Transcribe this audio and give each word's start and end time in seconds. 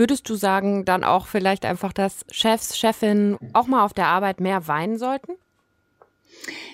Würdest 0.00 0.30
du 0.30 0.34
sagen, 0.34 0.86
dann 0.86 1.04
auch 1.04 1.26
vielleicht 1.26 1.66
einfach, 1.66 1.92
dass 1.92 2.24
Chefs, 2.30 2.78
Chefinnen 2.78 3.36
auch 3.52 3.66
mal 3.66 3.84
auf 3.84 3.92
der 3.92 4.06
Arbeit 4.06 4.40
mehr 4.40 4.66
weinen 4.66 4.96
sollten? 4.96 5.32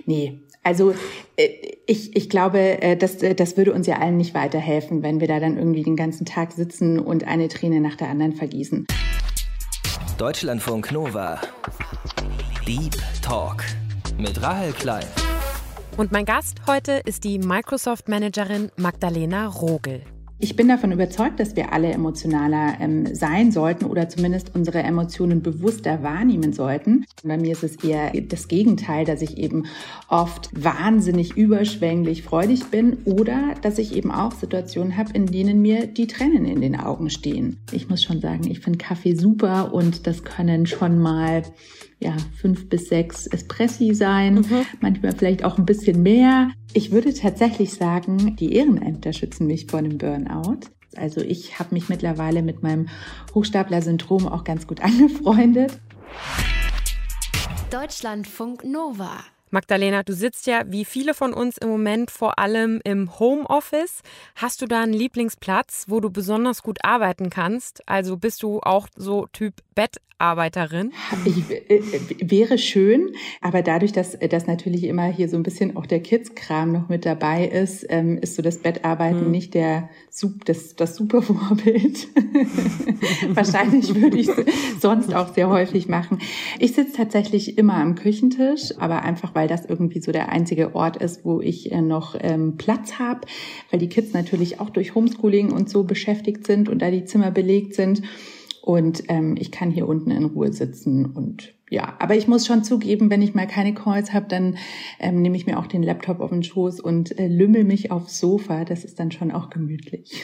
Nee, 0.04 0.38
also 0.62 0.94
äh, 1.34 1.48
ich, 1.86 2.14
ich 2.14 2.30
glaube, 2.30 2.80
äh, 2.80 2.96
das, 2.96 3.16
äh, 3.24 3.34
das 3.34 3.56
würde 3.56 3.72
uns 3.72 3.88
ja 3.88 3.98
allen 3.98 4.16
nicht 4.16 4.32
weiterhelfen, 4.32 5.02
wenn 5.02 5.18
wir 5.18 5.26
da 5.26 5.40
dann 5.40 5.58
irgendwie 5.58 5.82
den 5.82 5.96
ganzen 5.96 6.24
Tag 6.24 6.52
sitzen 6.52 7.00
und 7.00 7.26
eine 7.26 7.48
Träne 7.48 7.80
nach 7.80 7.96
der 7.96 8.10
anderen 8.10 8.32
vergießen. 8.32 8.86
Deutschlandfunk 10.18 10.92
Nova. 10.92 11.40
Deep 12.64 12.94
Talk 13.22 13.64
mit 14.18 14.40
Rahel 14.40 14.70
Klein. 14.70 15.06
Und 15.96 16.12
mein 16.12 16.26
Gast 16.26 16.60
heute 16.68 17.02
ist 17.04 17.24
die 17.24 17.40
Microsoft-Managerin 17.40 18.70
Magdalena 18.76 19.48
Rogel. 19.48 20.04
Ich 20.38 20.54
bin 20.54 20.68
davon 20.68 20.92
überzeugt, 20.92 21.40
dass 21.40 21.56
wir 21.56 21.72
alle 21.72 21.90
emotionaler 21.90 22.76
ähm, 22.78 23.14
sein 23.14 23.52
sollten 23.52 23.86
oder 23.86 24.10
zumindest 24.10 24.54
unsere 24.54 24.82
Emotionen 24.82 25.40
bewusster 25.40 26.02
wahrnehmen 26.02 26.52
sollten. 26.52 27.06
Bei 27.24 27.38
mir 27.38 27.52
ist 27.52 27.62
es 27.62 27.76
eher 27.82 28.12
das 28.12 28.46
Gegenteil, 28.46 29.06
dass 29.06 29.22
ich 29.22 29.38
eben 29.38 29.64
oft 30.08 30.50
wahnsinnig 30.52 31.38
überschwänglich 31.38 32.22
freudig 32.22 32.66
bin 32.66 32.98
oder 33.06 33.54
dass 33.62 33.78
ich 33.78 33.96
eben 33.96 34.10
auch 34.10 34.32
Situationen 34.32 34.98
habe, 34.98 35.10
in 35.14 35.24
denen 35.24 35.62
mir 35.62 35.86
die 35.86 36.06
Tränen 36.06 36.44
in 36.44 36.60
den 36.60 36.78
Augen 36.78 37.08
stehen. 37.08 37.56
Ich 37.72 37.88
muss 37.88 38.02
schon 38.02 38.20
sagen, 38.20 38.46
ich 38.50 38.60
finde 38.60 38.76
Kaffee 38.78 39.14
super 39.14 39.72
und 39.72 40.06
das 40.06 40.22
können 40.22 40.66
schon 40.66 40.98
mal 40.98 41.44
ja, 41.98 42.16
fünf 42.36 42.68
bis 42.68 42.88
sechs 42.88 43.26
Espressi 43.26 43.94
sein, 43.94 44.34
mhm. 44.36 44.66
manchmal 44.80 45.12
vielleicht 45.12 45.44
auch 45.44 45.58
ein 45.58 45.66
bisschen 45.66 46.02
mehr. 46.02 46.50
Ich 46.72 46.90
würde 46.90 47.14
tatsächlich 47.14 47.74
sagen, 47.74 48.36
die 48.36 48.54
Ehrenämter 48.54 49.12
schützen 49.12 49.46
mich 49.46 49.66
vor 49.66 49.78
einem 49.78 49.98
Burnout. 49.98 50.60
Also 50.96 51.20
ich 51.20 51.58
habe 51.58 51.74
mich 51.74 51.88
mittlerweile 51.88 52.42
mit 52.42 52.62
meinem 52.62 52.88
Hochstapler-Syndrom 53.34 54.28
auch 54.28 54.44
ganz 54.44 54.66
gut 54.66 54.80
angefreundet. 54.82 55.80
Deutschlandfunk 57.70 58.64
Nova. 58.64 59.24
Magdalena, 59.50 60.02
du 60.02 60.12
sitzt 60.12 60.46
ja 60.46 60.62
wie 60.66 60.84
viele 60.84 61.14
von 61.14 61.32
uns 61.32 61.56
im 61.58 61.68
Moment 61.68 62.10
vor 62.10 62.38
allem 62.38 62.80
im 62.84 63.18
Homeoffice. 63.18 64.02
Hast 64.34 64.60
du 64.60 64.66
da 64.66 64.82
einen 64.82 64.92
Lieblingsplatz, 64.92 65.86
wo 65.88 66.00
du 66.00 66.10
besonders 66.10 66.62
gut 66.62 66.78
arbeiten 66.84 67.30
kannst? 67.30 67.88
Also 67.88 68.16
bist 68.16 68.42
du 68.42 68.60
auch 68.60 68.88
so 68.96 69.26
Typ 69.32 69.54
Bettarbeiterin? 69.76 70.92
Ich, 71.26 71.50
äh, 71.50 71.82
wäre 72.20 72.58
schön, 72.58 73.12
aber 73.40 73.62
dadurch, 73.62 73.92
dass, 73.92 74.18
dass 74.18 74.46
natürlich 74.46 74.84
immer 74.84 75.04
hier 75.04 75.28
so 75.28 75.36
ein 75.36 75.42
bisschen 75.42 75.76
auch 75.76 75.86
der 75.86 76.00
Kids-Kram 76.00 76.72
noch 76.72 76.88
mit 76.88 77.04
dabei 77.04 77.46
ist, 77.46 77.86
ähm, 77.88 78.18
ist 78.18 78.34
so 78.34 78.42
das 78.42 78.58
Bettarbeiten 78.58 79.20
hm. 79.20 79.30
nicht 79.30 79.54
der 79.54 79.90
das, 80.46 80.74
das 80.76 80.96
super 80.96 81.20
Vorbild. 81.20 82.08
Wahrscheinlich 83.28 83.94
würde 83.94 84.16
ich 84.16 84.28
es 84.28 84.80
sonst 84.80 85.14
auch 85.14 85.34
sehr 85.34 85.50
häufig 85.50 85.88
machen. 85.88 86.20
Ich 86.58 86.72
sitze 86.72 86.96
tatsächlich 86.96 87.58
immer 87.58 87.74
am 87.74 87.94
Küchentisch, 87.94 88.72
aber 88.78 89.02
einfach 89.02 89.34
weil 89.36 89.46
das 89.46 89.66
irgendwie 89.66 90.00
so 90.00 90.10
der 90.10 90.30
einzige 90.30 90.74
Ort 90.74 90.96
ist, 90.96 91.24
wo 91.24 91.40
ich 91.40 91.70
äh, 91.70 91.80
noch 91.80 92.16
ähm, 92.18 92.56
Platz 92.56 92.98
habe, 92.98 93.20
weil 93.70 93.78
die 93.78 93.88
Kids 93.88 94.12
natürlich 94.14 94.58
auch 94.58 94.70
durch 94.70 94.94
Homeschooling 94.94 95.52
und 95.52 95.68
so 95.68 95.84
beschäftigt 95.84 96.46
sind 96.46 96.68
und 96.68 96.80
da 96.80 96.90
die 96.90 97.04
Zimmer 97.04 97.30
belegt 97.30 97.74
sind. 97.74 98.02
Und 98.62 99.04
ähm, 99.08 99.36
ich 99.38 99.52
kann 99.52 99.70
hier 99.70 99.86
unten 99.86 100.10
in 100.10 100.24
Ruhe 100.24 100.52
sitzen 100.52 101.06
und 101.06 101.54
ja, 101.68 101.96
aber 101.98 102.14
ich 102.16 102.28
muss 102.28 102.46
schon 102.46 102.62
zugeben, 102.64 103.10
wenn 103.10 103.22
ich 103.22 103.34
mal 103.34 103.46
keine 103.46 103.74
Calls 103.74 104.12
habe, 104.12 104.26
dann 104.28 104.56
ähm, 105.00 105.20
nehme 105.20 105.36
ich 105.36 105.46
mir 105.46 105.58
auch 105.58 105.66
den 105.66 105.82
Laptop 105.82 106.20
auf 106.20 106.30
den 106.30 106.44
Schoß 106.44 106.80
und 106.80 107.18
äh, 107.18 107.26
lümmel 107.26 107.64
mich 107.64 107.90
aufs 107.90 108.18
Sofa. 108.18 108.64
Das 108.64 108.84
ist 108.84 109.00
dann 109.00 109.10
schon 109.10 109.32
auch 109.32 109.50
gemütlich. 109.50 110.22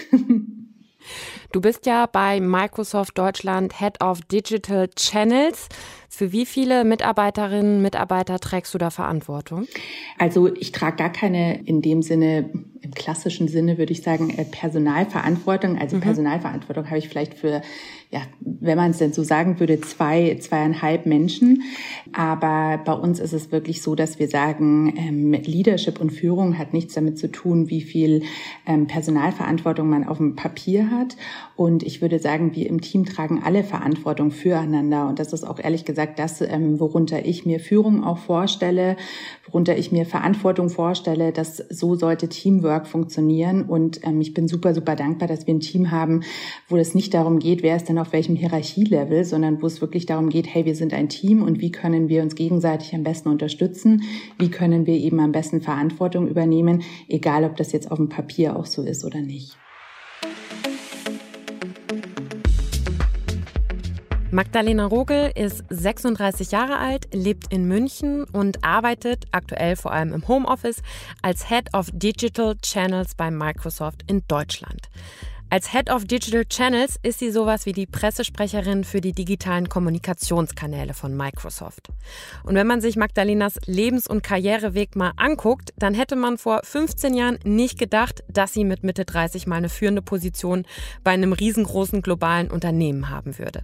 Du 1.51 1.61
bist 1.61 1.85
ja 1.87 2.07
bei 2.07 2.41
Microsoft 2.41 3.19
Deutschland 3.19 3.79
Head 3.79 4.03
of 4.03 4.21
Digital 4.23 4.89
Channels. 4.89 5.69
Für 6.15 6.31
wie 6.31 6.45
viele 6.45 6.85
Mitarbeiterinnen 6.85 7.77
und 7.77 7.83
Mitarbeiter 7.83 8.39
trägst 8.39 8.75
du 8.75 8.79
da 8.79 8.91
Verantwortung? 8.91 9.67
Also 10.19 10.55
ich 10.55 10.71
trage 10.71 10.97
gar 10.97 11.11
keine 11.11 11.63
in 11.63 11.81
dem 11.81 12.03
Sinne, 12.03 12.51
im 12.83 12.91
klassischen 12.91 13.49
Sinne 13.49 13.79
würde 13.79 13.93
ich 13.95 14.03
sagen, 14.03 14.29
äh, 14.29 14.45
Personalverantwortung. 14.45 15.79
Also 15.79 15.97
mhm. 15.97 16.03
Personalverantwortung 16.03 16.85
habe 16.89 16.99
ich 16.99 17.09
vielleicht 17.09 17.33
für, 17.33 17.63
ja, 18.13 18.21
wenn 18.41 18.77
man 18.77 18.91
es 18.91 18.99
denn 18.99 19.15
so 19.15 19.23
sagen 19.23 19.59
würde, 19.59 19.81
zwei, 19.81 20.37
zweieinhalb 20.39 21.07
Menschen. 21.07 21.63
Aber 22.13 22.79
bei 22.85 22.93
uns 22.93 23.19
ist 23.19 23.33
es 23.33 23.51
wirklich 23.51 23.81
so, 23.81 23.95
dass 23.95 24.19
wir 24.19 24.29
sagen, 24.29 24.93
ähm, 24.99 25.33
Leadership 25.33 25.99
und 25.99 26.11
Führung 26.11 26.59
hat 26.59 26.75
nichts 26.75 26.93
damit 26.93 27.19
zu 27.19 27.33
tun, 27.33 27.71
wie 27.71 27.81
viel 27.81 28.25
ähm, 28.67 28.87
Personalverantwortung 28.87 29.89
man 29.89 30.07
auf 30.07 30.19
dem 30.19 30.37
Papier 30.37 30.91
hat. 30.91 31.17
Und 31.57 31.83
ich 31.85 32.03
würde 32.03 32.19
sagen, 32.19 32.55
wir 32.55 32.69
im 32.69 32.83
Team 32.83 33.07
tragen 33.07 33.43
alle 33.43 33.65
Verantwortung 33.65 34.31
füreinander. 34.31 35.09
Und 35.09 35.19
das 35.19 35.33
ist 35.33 35.45
auch 35.45 35.59
ehrlich 35.59 35.87
gesagt 35.87 36.19
das, 36.19 36.43
ähm, 36.43 36.81
worunter 36.81 37.25
ich 37.25 37.47
mir 37.47 37.61
Führung 37.61 38.05
auch 38.05 38.19
vorstelle, 38.19 38.97
worunter 39.47 39.79
ich 39.79 39.91
mir 39.91 40.05
Verantwortung 40.05 40.69
vorstelle, 40.69 41.33
dass 41.33 41.57
so 41.57 41.95
sollte 41.95 42.29
Teamwork 42.29 42.87
funktionieren. 42.87 43.63
Und 43.63 44.07
ähm, 44.07 44.21
ich 44.21 44.35
bin 44.35 44.49
super, 44.49 44.75
super 44.75 44.97
dankbar, 44.97 45.29
dass 45.29 45.47
wir 45.47 45.55
ein 45.55 45.61
Team 45.61 45.91
haben, 45.91 46.25
wo 46.69 46.77
es 46.77 46.95
nicht 46.95 47.15
darum 47.15 47.39
geht, 47.39 47.63
wer 47.63 47.77
ist 47.77 47.89
denn 47.89 48.02
auf 48.03 48.13
welchem 48.13 48.35
Hierarchielevel, 48.35 49.25
sondern 49.25 49.63
wo 49.63 49.67
es 49.67 49.81
wirklich 49.81 50.07
darum 50.07 50.29
geht, 50.29 50.53
hey, 50.53 50.65
wir 50.65 50.75
sind 50.75 50.93
ein 50.93 51.09
Team 51.09 51.43
und 51.43 51.61
wie 51.61 51.71
können 51.71 52.09
wir 52.09 52.23
uns 52.23 52.35
gegenseitig 52.35 52.95
am 52.95 53.05
besten 53.05 53.29
unterstützen? 53.29 54.03
Wie 54.39 54.51
können 54.51 54.87
wir 54.87 54.97
eben 54.97 55.21
am 55.21 55.31
besten 55.31 55.63
Verantwortung 55.63 56.27
übernehmen, 56.27 56.83
egal 57.09 57.45
ob 57.45 57.57
das 57.57 57.71
jetzt 57.71 57.91
auf 57.91 57.99
dem 57.99 58.09
Papier 58.09 58.57
auch 58.57 58.67
so 58.67 58.83
ist 58.83 59.05
oder 59.05 59.21
nicht. 59.21 59.57
Magdalena 64.33 64.87
Rogel 64.87 65.31
ist 65.35 65.63
36 65.69 66.53
Jahre 66.53 66.79
alt, 66.79 67.07
lebt 67.13 67.53
in 67.53 67.69
München 67.69 68.25
und 68.25 68.65
arbeitet 68.65 69.27
aktuell 69.31 69.77
vor 69.77 69.93
allem 69.93 70.13
im 70.13 70.27
Homeoffice 70.27 70.83
als 71.21 71.51
Head 71.51 71.73
of 71.75 71.91
Digital 71.93 72.57
Channels 72.63 73.15
bei 73.15 73.31
Microsoft 73.31 74.03
in 74.09 74.23
Deutschland. 74.27 74.89
Als 75.53 75.71
Head 75.71 75.91
of 75.91 76.07
Digital 76.07 76.47
Channels 76.47 76.99
ist 77.03 77.19
sie 77.19 77.31
sowas 77.31 77.67
wie 77.67 77.73
die 77.73 77.85
Pressesprecherin 77.85 78.85
für 78.85 79.03
die 79.03 79.13
digitalen 79.13 79.69
Kommunikationskanäle 79.69 80.95
von 80.95 81.15
Microsoft. 81.15 81.91
Und 82.43 82.55
wenn 82.55 82.67
man 82.67 82.81
sich 82.81 82.97
Magdalenas 82.97 83.59
Lebens- 83.67 84.07
und 84.07 84.23
Karriereweg 84.23 84.97
mal 84.97 85.13
anguckt, 85.17 85.75
dann 85.77 85.93
hätte 85.93 86.17
man 86.17 86.39
vor 86.39 86.63
15 86.65 87.13
Jahren 87.13 87.39
nicht 87.45 87.79
gedacht, 87.79 88.25
dass 88.29 88.55
sie 88.55 88.65
mit 88.65 88.83
Mitte 88.83 89.05
30 89.05 89.47
mal 89.47 89.57
eine 89.57 89.69
führende 89.69 90.01
Position 90.01 90.65
bei 91.05 91.11
einem 91.11 91.35
riesengroßen 91.35 92.01
globalen 92.01 92.51
Unternehmen 92.51 93.11
haben 93.11 93.37
würde. 93.39 93.63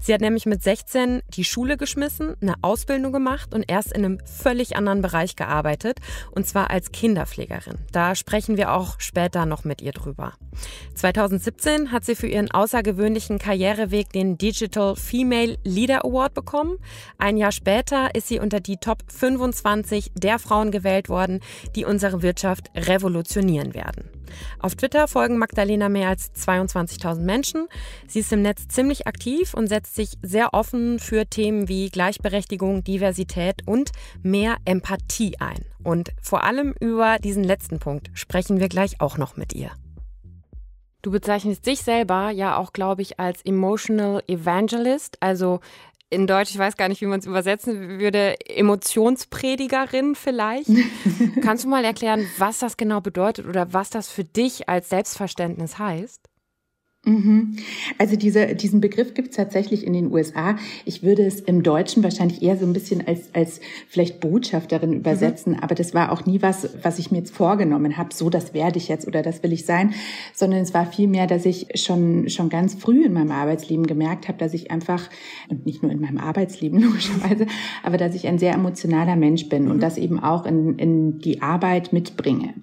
Sie 0.00 0.12
hat 0.12 0.20
nämlich 0.20 0.44
mit 0.44 0.64
16 0.64 1.22
die 1.28 1.44
Schule 1.44 1.76
geschmissen, 1.76 2.34
eine 2.42 2.54
Ausbildung 2.62 3.12
gemacht 3.12 3.54
und 3.54 3.64
erst 3.68 3.92
in 3.92 4.04
einem 4.04 4.18
völlig 4.26 4.74
anderen 4.74 5.02
Bereich 5.02 5.36
gearbeitet, 5.36 6.00
und 6.32 6.48
zwar 6.48 6.70
als 6.70 6.90
Kinderpflegerin. 6.90 7.76
Da 7.92 8.16
sprechen 8.16 8.56
wir 8.56 8.72
auch 8.72 8.98
später 8.98 9.46
noch 9.46 9.62
mit 9.62 9.82
ihr 9.82 9.92
drüber. 9.92 10.32
2017 11.28 11.92
hat 11.92 12.06
sie 12.06 12.14
für 12.14 12.26
ihren 12.26 12.50
außergewöhnlichen 12.50 13.38
Karriereweg 13.38 14.10
den 14.12 14.38
Digital 14.38 14.96
Female 14.96 15.58
Leader 15.62 16.04
Award 16.04 16.32
bekommen. 16.32 16.78
Ein 17.18 17.36
Jahr 17.36 17.52
später 17.52 18.14
ist 18.14 18.28
sie 18.28 18.40
unter 18.40 18.60
die 18.60 18.78
Top 18.78 19.02
25 19.08 20.12
der 20.14 20.38
Frauen 20.38 20.70
gewählt 20.70 21.10
worden, 21.10 21.40
die 21.76 21.84
unsere 21.84 22.22
Wirtschaft 22.22 22.70
revolutionieren 22.74 23.74
werden. 23.74 24.08
Auf 24.58 24.74
Twitter 24.74 25.06
folgen 25.06 25.36
Magdalena 25.38 25.90
mehr 25.90 26.08
als 26.08 26.32
22.000 26.34 27.20
Menschen. 27.20 27.66
Sie 28.06 28.20
ist 28.20 28.32
im 28.32 28.42
Netz 28.42 28.68
ziemlich 28.68 29.06
aktiv 29.06 29.52
und 29.52 29.68
setzt 29.68 29.96
sich 29.96 30.14
sehr 30.22 30.54
offen 30.54 30.98
für 30.98 31.26
Themen 31.26 31.68
wie 31.68 31.90
Gleichberechtigung, 31.90 32.84
Diversität 32.84 33.66
und 33.66 33.90
mehr 34.22 34.56
Empathie 34.64 35.38
ein. 35.40 35.64
Und 35.82 36.10
vor 36.22 36.44
allem 36.44 36.74
über 36.80 37.18
diesen 37.18 37.44
letzten 37.44 37.78
Punkt 37.78 38.10
sprechen 38.14 38.60
wir 38.60 38.68
gleich 38.68 39.00
auch 39.00 39.18
noch 39.18 39.36
mit 39.36 39.54
ihr. 39.54 39.70
Du 41.02 41.10
bezeichnest 41.10 41.66
dich 41.66 41.82
selber 41.82 42.30
ja 42.30 42.56
auch, 42.56 42.72
glaube 42.72 43.02
ich, 43.02 43.20
als 43.20 43.42
Emotional 43.42 44.22
Evangelist, 44.26 45.16
also 45.20 45.60
in 46.10 46.26
Deutsch, 46.26 46.50
ich 46.50 46.58
weiß 46.58 46.76
gar 46.76 46.88
nicht, 46.88 47.00
wie 47.00 47.06
man 47.06 47.20
es 47.20 47.26
übersetzen 47.26 48.00
würde, 48.00 48.34
Emotionspredigerin 48.48 50.14
vielleicht. 50.14 50.70
Kannst 51.42 51.64
du 51.64 51.68
mal 51.68 51.84
erklären, 51.84 52.26
was 52.38 52.58
das 52.58 52.76
genau 52.76 53.00
bedeutet 53.00 53.46
oder 53.46 53.72
was 53.72 53.90
das 53.90 54.08
für 54.08 54.24
dich 54.24 54.68
als 54.68 54.88
Selbstverständnis 54.88 55.78
heißt? 55.78 56.27
Mhm. 57.04 57.56
Also 57.96 58.16
diese, 58.16 58.54
diesen 58.56 58.80
Begriff 58.80 59.14
gibt 59.14 59.30
es 59.30 59.36
tatsächlich 59.36 59.86
in 59.86 59.92
den 59.92 60.12
USA. 60.12 60.56
Ich 60.84 61.04
würde 61.04 61.24
es 61.24 61.40
im 61.40 61.62
Deutschen 61.62 62.02
wahrscheinlich 62.02 62.42
eher 62.42 62.56
so 62.56 62.66
ein 62.66 62.72
bisschen 62.72 63.06
als, 63.06 63.34
als 63.34 63.60
vielleicht 63.88 64.18
Botschafterin 64.18 64.92
übersetzen, 64.92 65.52
mhm. 65.52 65.60
aber 65.60 65.76
das 65.76 65.94
war 65.94 66.10
auch 66.10 66.26
nie 66.26 66.42
was, 66.42 66.68
was 66.82 66.98
ich 66.98 67.12
mir 67.12 67.18
jetzt 67.18 67.34
vorgenommen 67.34 67.96
habe, 67.96 68.12
so 68.12 68.30
das 68.30 68.52
werde 68.52 68.78
ich 68.78 68.88
jetzt 68.88 69.06
oder 69.06 69.22
das 69.22 69.44
will 69.44 69.52
ich 69.52 69.64
sein, 69.64 69.94
sondern 70.34 70.60
es 70.60 70.74
war 70.74 70.86
vielmehr, 70.86 71.28
dass 71.28 71.46
ich 71.46 71.68
schon, 71.76 72.28
schon 72.28 72.48
ganz 72.48 72.74
früh 72.74 73.04
in 73.04 73.12
meinem 73.12 73.30
Arbeitsleben 73.30 73.86
gemerkt 73.86 74.26
habe, 74.26 74.38
dass 74.38 74.52
ich 74.52 74.72
einfach, 74.72 75.08
und 75.48 75.66
nicht 75.66 75.84
nur 75.84 75.92
in 75.92 76.00
meinem 76.00 76.18
Arbeitsleben 76.18 76.82
logischerweise, 76.82 77.46
aber 77.84 77.96
dass 77.96 78.16
ich 78.16 78.26
ein 78.26 78.40
sehr 78.40 78.54
emotionaler 78.54 79.14
Mensch 79.14 79.48
bin 79.48 79.66
mhm. 79.66 79.70
und 79.70 79.82
das 79.82 79.98
eben 79.98 80.18
auch 80.18 80.46
in, 80.46 80.78
in 80.78 81.18
die 81.20 81.42
Arbeit 81.42 81.92
mitbringe. 81.92 82.54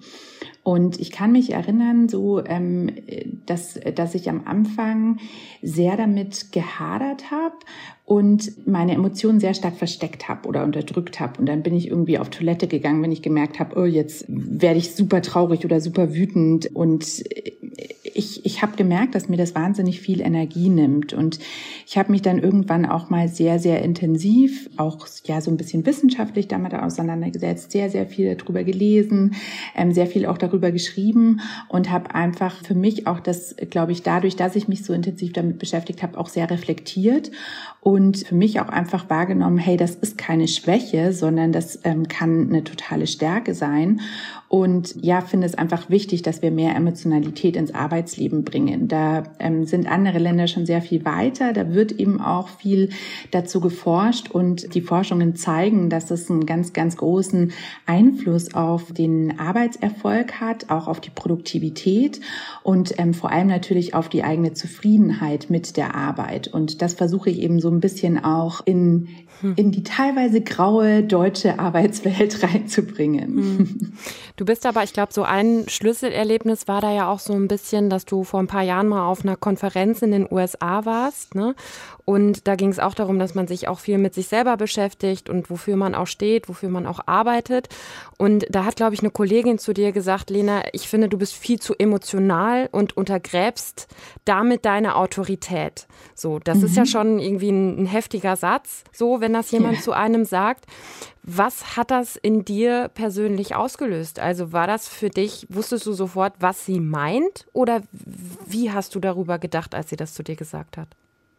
Und 0.66 0.98
ich 0.98 1.12
kann 1.12 1.30
mich 1.30 1.52
erinnern, 1.52 2.08
so, 2.08 2.44
ähm, 2.44 2.90
dass, 3.46 3.78
dass 3.94 4.16
ich 4.16 4.28
am 4.28 4.48
Anfang 4.48 5.18
sehr 5.62 5.96
damit 5.96 6.50
gehadert 6.50 7.30
habe 7.30 7.54
und 8.06 8.68
meine 8.68 8.92
Emotionen 8.92 9.40
sehr 9.40 9.52
stark 9.52 9.76
versteckt 9.76 10.28
habe 10.28 10.48
oder 10.48 10.62
unterdrückt 10.62 11.18
habe. 11.18 11.40
Und 11.40 11.46
dann 11.46 11.64
bin 11.64 11.74
ich 11.74 11.88
irgendwie 11.88 12.18
auf 12.18 12.30
Toilette 12.30 12.68
gegangen, 12.68 13.02
wenn 13.02 13.10
ich 13.10 13.20
gemerkt 13.20 13.58
habe, 13.58 13.76
oh, 13.80 13.84
jetzt 13.84 14.24
werde 14.28 14.78
ich 14.78 14.94
super 14.94 15.22
traurig 15.22 15.64
oder 15.64 15.80
super 15.80 16.14
wütend. 16.14 16.70
Und 16.72 17.24
ich, 18.16 18.46
ich 18.46 18.62
habe 18.62 18.76
gemerkt, 18.76 19.16
dass 19.16 19.28
mir 19.28 19.36
das 19.36 19.56
wahnsinnig 19.56 20.00
viel 20.00 20.20
Energie 20.20 20.68
nimmt. 20.68 21.14
Und 21.14 21.40
ich 21.84 21.98
habe 21.98 22.12
mich 22.12 22.22
dann 22.22 22.38
irgendwann 22.38 22.86
auch 22.86 23.10
mal 23.10 23.28
sehr, 23.28 23.58
sehr 23.58 23.82
intensiv, 23.82 24.70
auch 24.76 25.08
ja 25.24 25.40
so 25.40 25.50
ein 25.50 25.56
bisschen 25.56 25.84
wissenschaftlich 25.84 26.46
damit 26.46 26.74
auseinandergesetzt, 26.74 27.72
sehr, 27.72 27.90
sehr 27.90 28.06
viel 28.06 28.36
darüber 28.36 28.62
gelesen, 28.62 29.34
ähm, 29.74 29.92
sehr 29.92 30.06
viel 30.06 30.26
auch 30.26 30.38
darüber 30.38 30.70
geschrieben 30.70 31.40
und 31.68 31.90
habe 31.90 32.14
einfach 32.14 32.64
für 32.64 32.76
mich 32.76 33.08
auch 33.08 33.18
das, 33.18 33.56
glaube 33.68 33.90
ich, 33.90 34.02
dadurch, 34.02 34.36
dass 34.36 34.54
ich 34.54 34.68
mich 34.68 34.84
so 34.84 34.92
intensiv 34.92 35.32
damit 35.32 35.58
beschäftigt 35.58 36.04
habe, 36.04 36.18
auch 36.18 36.28
sehr 36.28 36.48
reflektiert 36.48 37.32
und 37.86 38.26
für 38.26 38.34
mich 38.34 38.58
auch 38.58 38.68
einfach 38.68 39.08
wahrgenommen, 39.10 39.58
hey, 39.58 39.76
das 39.76 39.94
ist 39.94 40.18
keine 40.18 40.48
Schwäche, 40.48 41.12
sondern 41.12 41.52
das 41.52 41.78
ähm, 41.84 42.08
kann 42.08 42.48
eine 42.48 42.64
totale 42.64 43.06
Stärke 43.06 43.54
sein. 43.54 44.00
Und 44.48 44.94
ja, 45.02 45.22
finde 45.22 45.46
es 45.46 45.54
einfach 45.54 45.90
wichtig, 45.90 46.22
dass 46.22 46.40
wir 46.40 46.50
mehr 46.52 46.76
Emotionalität 46.76 47.56
ins 47.56 47.74
Arbeitsleben 47.74 48.44
bringen. 48.44 48.86
Da 48.86 49.24
ähm, 49.40 49.64
sind 49.64 49.90
andere 49.90 50.18
Länder 50.18 50.46
schon 50.46 50.66
sehr 50.66 50.82
viel 50.82 51.04
weiter. 51.04 51.52
Da 51.52 51.74
wird 51.74 51.92
eben 51.92 52.20
auch 52.20 52.48
viel 52.48 52.90
dazu 53.32 53.60
geforscht 53.60 54.30
und 54.30 54.74
die 54.74 54.80
Forschungen 54.80 55.34
zeigen, 55.34 55.90
dass 55.90 56.10
es 56.12 56.30
einen 56.30 56.46
ganz, 56.46 56.72
ganz 56.72 56.96
großen 56.96 57.52
Einfluss 57.86 58.54
auf 58.54 58.92
den 58.92 59.38
Arbeitserfolg 59.38 60.40
hat, 60.40 60.70
auch 60.70 60.86
auf 60.86 61.00
die 61.00 61.10
Produktivität 61.10 62.20
und 62.62 62.98
ähm, 62.98 63.14
vor 63.14 63.32
allem 63.32 63.48
natürlich 63.48 63.94
auf 63.94 64.08
die 64.08 64.22
eigene 64.22 64.52
Zufriedenheit 64.52 65.50
mit 65.50 65.76
der 65.76 65.96
Arbeit. 65.96 66.48
Und 66.48 66.82
das 66.82 66.94
versuche 66.94 67.30
ich 67.30 67.40
eben 67.40 67.60
so 67.60 67.68
ein 67.68 67.80
bisschen 67.80 68.22
auch 68.22 68.60
in. 68.64 69.08
In 69.56 69.70
die 69.70 69.82
teilweise 69.82 70.40
graue 70.40 71.02
deutsche 71.02 71.58
Arbeitswelt 71.58 72.42
reinzubringen. 72.42 73.36
Hm. 73.36 73.92
Du 74.36 74.44
bist 74.44 74.66
aber, 74.66 74.82
ich 74.82 74.92
glaube, 74.92 75.12
so 75.12 75.22
ein 75.22 75.64
Schlüsselerlebnis 75.68 76.68
war 76.68 76.80
da 76.80 76.92
ja 76.92 77.10
auch 77.10 77.18
so 77.18 77.32
ein 77.32 77.48
bisschen, 77.48 77.90
dass 77.90 78.04
du 78.04 78.24
vor 78.24 78.40
ein 78.40 78.46
paar 78.46 78.62
Jahren 78.62 78.88
mal 78.88 79.06
auf 79.06 79.22
einer 79.24 79.36
Konferenz 79.36 80.02
in 80.02 80.12
den 80.12 80.26
USA 80.30 80.84
warst. 80.84 81.34
Ne? 81.34 81.54
Und 82.06 82.46
da 82.46 82.54
ging 82.54 82.70
es 82.70 82.78
auch 82.78 82.94
darum, 82.94 83.18
dass 83.18 83.34
man 83.34 83.48
sich 83.48 83.66
auch 83.66 83.80
viel 83.80 83.98
mit 83.98 84.14
sich 84.14 84.28
selber 84.28 84.56
beschäftigt 84.56 85.28
und 85.28 85.50
wofür 85.50 85.74
man 85.74 85.96
auch 85.96 86.06
steht, 86.06 86.48
wofür 86.48 86.68
man 86.68 86.86
auch 86.86 87.00
arbeitet. 87.06 87.68
Und 88.16 88.46
da 88.48 88.64
hat, 88.64 88.76
glaube 88.76 88.94
ich, 88.94 89.00
eine 89.00 89.10
Kollegin 89.10 89.58
zu 89.58 89.74
dir 89.74 89.90
gesagt, 89.90 90.30
Lena, 90.30 90.62
ich 90.72 90.88
finde, 90.88 91.08
du 91.08 91.18
bist 91.18 91.34
viel 91.34 91.58
zu 91.58 91.74
emotional 91.76 92.68
und 92.70 92.96
untergräbst 92.96 93.88
damit 94.24 94.64
deine 94.64 94.94
Autorität. 94.94 95.88
So, 96.14 96.38
das 96.38 96.58
mhm. 96.58 96.64
ist 96.66 96.76
ja 96.76 96.82
mhm. 96.84 96.86
schon 96.86 97.18
irgendwie 97.18 97.50
ein, 97.50 97.82
ein, 97.82 97.86
heftiger 97.86 98.36
Satz, 98.36 98.84
so, 98.92 99.20
wenn 99.20 99.32
das 99.32 99.50
jemand 99.50 99.78
ja. 99.78 99.82
zu 99.82 99.92
einem 99.92 100.24
sagt. 100.24 100.66
Was 101.24 101.76
hat 101.76 101.90
das 101.90 102.14
in 102.14 102.44
dir 102.44 102.88
persönlich 102.94 103.56
ausgelöst? 103.56 104.20
Also 104.20 104.52
war 104.52 104.68
das 104.68 104.86
für 104.86 105.10
dich, 105.10 105.44
wusstest 105.48 105.84
du 105.86 105.92
sofort, 105.92 106.34
was 106.38 106.64
sie 106.64 106.78
meint? 106.78 107.48
Oder 107.52 107.82
wie 108.46 108.70
hast 108.70 108.94
du 108.94 109.00
darüber 109.00 109.40
gedacht, 109.40 109.74
als 109.74 109.90
sie 109.90 109.96
das 109.96 110.14
zu 110.14 110.22
dir 110.22 110.36
gesagt 110.36 110.76
hat? 110.76 110.86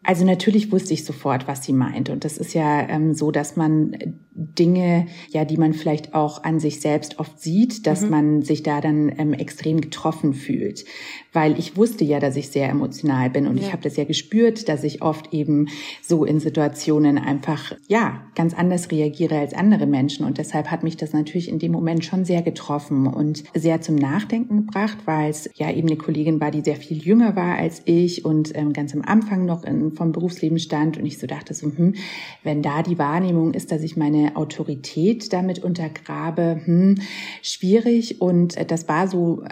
Also 0.03 0.25
natürlich 0.25 0.71
wusste 0.71 0.93
ich 0.93 1.03
sofort, 1.03 1.47
was 1.47 1.63
sie 1.63 1.73
meint. 1.73 2.09
Und 2.09 2.23
das 2.23 2.37
ist 2.37 2.53
ja 2.53 2.87
ähm, 2.87 3.13
so, 3.13 3.31
dass 3.31 3.57
man 3.57 3.97
Dinge, 4.37 5.07
ja, 5.31 5.45
die 5.45 5.57
man 5.57 5.73
vielleicht 5.73 6.13
auch 6.13 6.43
an 6.43 6.59
sich 6.59 6.79
selbst 6.79 7.19
oft 7.19 7.39
sieht, 7.39 7.87
dass 7.87 8.01
mhm. 8.01 8.09
man 8.09 8.41
sich 8.43 8.61
da 8.61 8.81
dann 8.81 9.11
ähm, 9.17 9.33
extrem 9.33 9.81
getroffen 9.81 10.33
fühlt. 10.33 10.85
Weil 11.33 11.57
ich 11.57 11.75
wusste 11.75 12.05
ja, 12.05 12.19
dass 12.19 12.35
ich 12.35 12.49
sehr 12.49 12.69
emotional 12.69 13.31
bin 13.31 13.47
und 13.47 13.57
ja. 13.57 13.63
ich 13.63 13.73
habe 13.73 13.81
das 13.81 13.97
ja 13.97 14.03
gespürt, 14.03 14.69
dass 14.69 14.83
ich 14.83 15.01
oft 15.01 15.33
eben 15.33 15.67
so 16.03 16.23
in 16.23 16.39
Situationen 16.39 17.17
einfach, 17.17 17.73
ja, 17.87 18.27
ganz 18.35 18.53
anders 18.53 18.91
reagiere 18.91 19.39
als 19.39 19.53
andere 19.53 19.87
Menschen. 19.87 20.23
Und 20.25 20.37
deshalb 20.37 20.67
hat 20.69 20.83
mich 20.83 20.97
das 20.97 21.13
natürlich 21.13 21.49
in 21.49 21.57
dem 21.57 21.71
Moment 21.71 22.05
schon 22.05 22.23
sehr 22.23 22.43
getroffen 22.43 23.07
und 23.07 23.43
sehr 23.55 23.81
zum 23.81 23.95
Nachdenken 23.95 24.67
gebracht, 24.67 24.99
weil 25.05 25.31
es 25.31 25.49
ja 25.55 25.71
eben 25.71 25.87
eine 25.87 25.97
Kollegin 25.97 26.39
war, 26.39 26.51
die 26.51 26.61
sehr 26.61 26.75
viel 26.75 26.97
jünger 26.97 27.35
war 27.35 27.57
als 27.57 27.81
ich 27.85 28.23
und 28.23 28.55
ähm, 28.55 28.71
ganz 28.71 28.93
am 28.93 29.01
Anfang 29.01 29.45
noch 29.45 29.63
in, 29.63 29.86
vom 29.93 30.11
Berufsleben 30.11 30.59
stand. 30.59 30.97
Und 30.97 31.05
ich 31.05 31.17
so 31.17 31.27
dachte 31.27 31.53
so, 31.53 31.67
hm, 31.67 31.95
wenn 32.43 32.61
da 32.61 32.83
die 32.83 32.97
Wahrnehmung 32.97 33.53
ist, 33.53 33.71
dass 33.71 33.81
ich 33.83 33.97
meine 33.97 34.35
Autorität 34.35 35.31
damit 35.33 35.63
untergrabe, 35.63 36.61
hm, 36.63 36.95
schwierig. 37.41 38.21
Und 38.21 38.57
äh, 38.57 38.65
das 38.65 38.87
war 38.87 39.07
so 39.07 39.43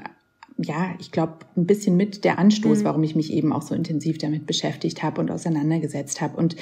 ja, 0.58 0.96
ich 1.00 1.12
glaube, 1.12 1.40
ein 1.58 1.66
bisschen 1.66 1.98
mit 1.98 2.24
der 2.24 2.40
Anstoß, 2.40 2.80
mhm. 2.80 2.84
warum 2.86 3.04
ich 3.04 3.16
mich 3.16 3.34
eben 3.34 3.52
auch 3.52 3.62
so 3.62 3.76
intensiv 3.76 4.18
damit 4.18 4.46
beschäftigt 4.46 5.04
habe 5.04 5.20
und 5.20 5.30
auseinandergesetzt 5.30 6.22
habe. 6.22 6.38
Und 6.38 6.56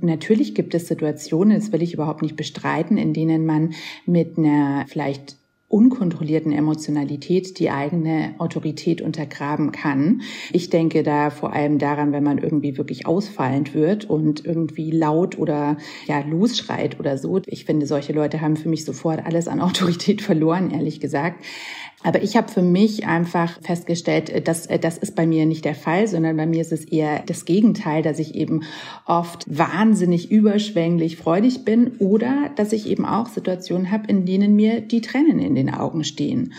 natürlich 0.00 0.54
gibt 0.54 0.74
es 0.74 0.88
Situationen, 0.88 1.58
das 1.58 1.70
will 1.72 1.82
ich 1.82 1.92
überhaupt 1.92 2.22
nicht 2.22 2.36
bestreiten, 2.36 2.96
in 2.96 3.12
denen 3.12 3.44
man 3.44 3.74
mit 4.06 4.38
einer 4.38 4.86
vielleicht 4.88 5.36
unkontrollierten 5.74 6.52
Emotionalität 6.52 7.58
die 7.58 7.68
eigene 7.68 8.36
Autorität 8.38 9.02
untergraben 9.02 9.72
kann. 9.72 10.22
Ich 10.52 10.70
denke 10.70 11.02
da 11.02 11.30
vor 11.30 11.52
allem 11.52 11.80
daran, 11.80 12.12
wenn 12.12 12.22
man 12.22 12.38
irgendwie 12.38 12.78
wirklich 12.78 13.08
ausfallend 13.08 13.74
wird 13.74 14.04
und 14.08 14.44
irgendwie 14.44 14.92
laut 14.92 15.36
oder 15.36 15.76
ja 16.06 16.20
losschreit 16.20 17.00
oder 17.00 17.18
so. 17.18 17.40
Ich 17.46 17.64
finde, 17.64 17.86
solche 17.86 18.12
Leute 18.12 18.40
haben 18.40 18.56
für 18.56 18.68
mich 18.68 18.84
sofort 18.84 19.26
alles 19.26 19.48
an 19.48 19.60
Autorität 19.60 20.22
verloren, 20.22 20.70
ehrlich 20.70 21.00
gesagt. 21.00 21.44
Aber 22.04 22.22
ich 22.22 22.36
habe 22.36 22.52
für 22.52 22.60
mich 22.60 23.06
einfach 23.06 23.58
festgestellt, 23.62 24.46
dass 24.46 24.68
das 24.68 24.98
ist 24.98 25.16
bei 25.16 25.26
mir 25.26 25.46
nicht 25.46 25.64
der 25.64 25.74
Fall, 25.74 26.06
sondern 26.06 26.36
bei 26.36 26.44
mir 26.44 26.60
ist 26.60 26.70
es 26.70 26.84
eher 26.84 27.20
das 27.24 27.46
Gegenteil, 27.46 28.02
dass 28.02 28.18
ich 28.18 28.34
eben 28.34 28.64
oft 29.06 29.46
wahnsinnig 29.46 30.30
überschwänglich 30.30 31.16
freudig 31.16 31.64
bin 31.64 31.96
oder 31.98 32.50
dass 32.56 32.74
ich 32.74 32.86
eben 32.88 33.06
auch 33.06 33.28
Situationen 33.28 33.90
habe, 33.90 34.06
in 34.08 34.26
denen 34.26 34.54
mir 34.54 34.82
die 34.82 35.00
Tränen 35.00 35.38
in 35.38 35.54
den 35.54 35.72
Augen 35.72 36.04
stehen. 36.04 36.52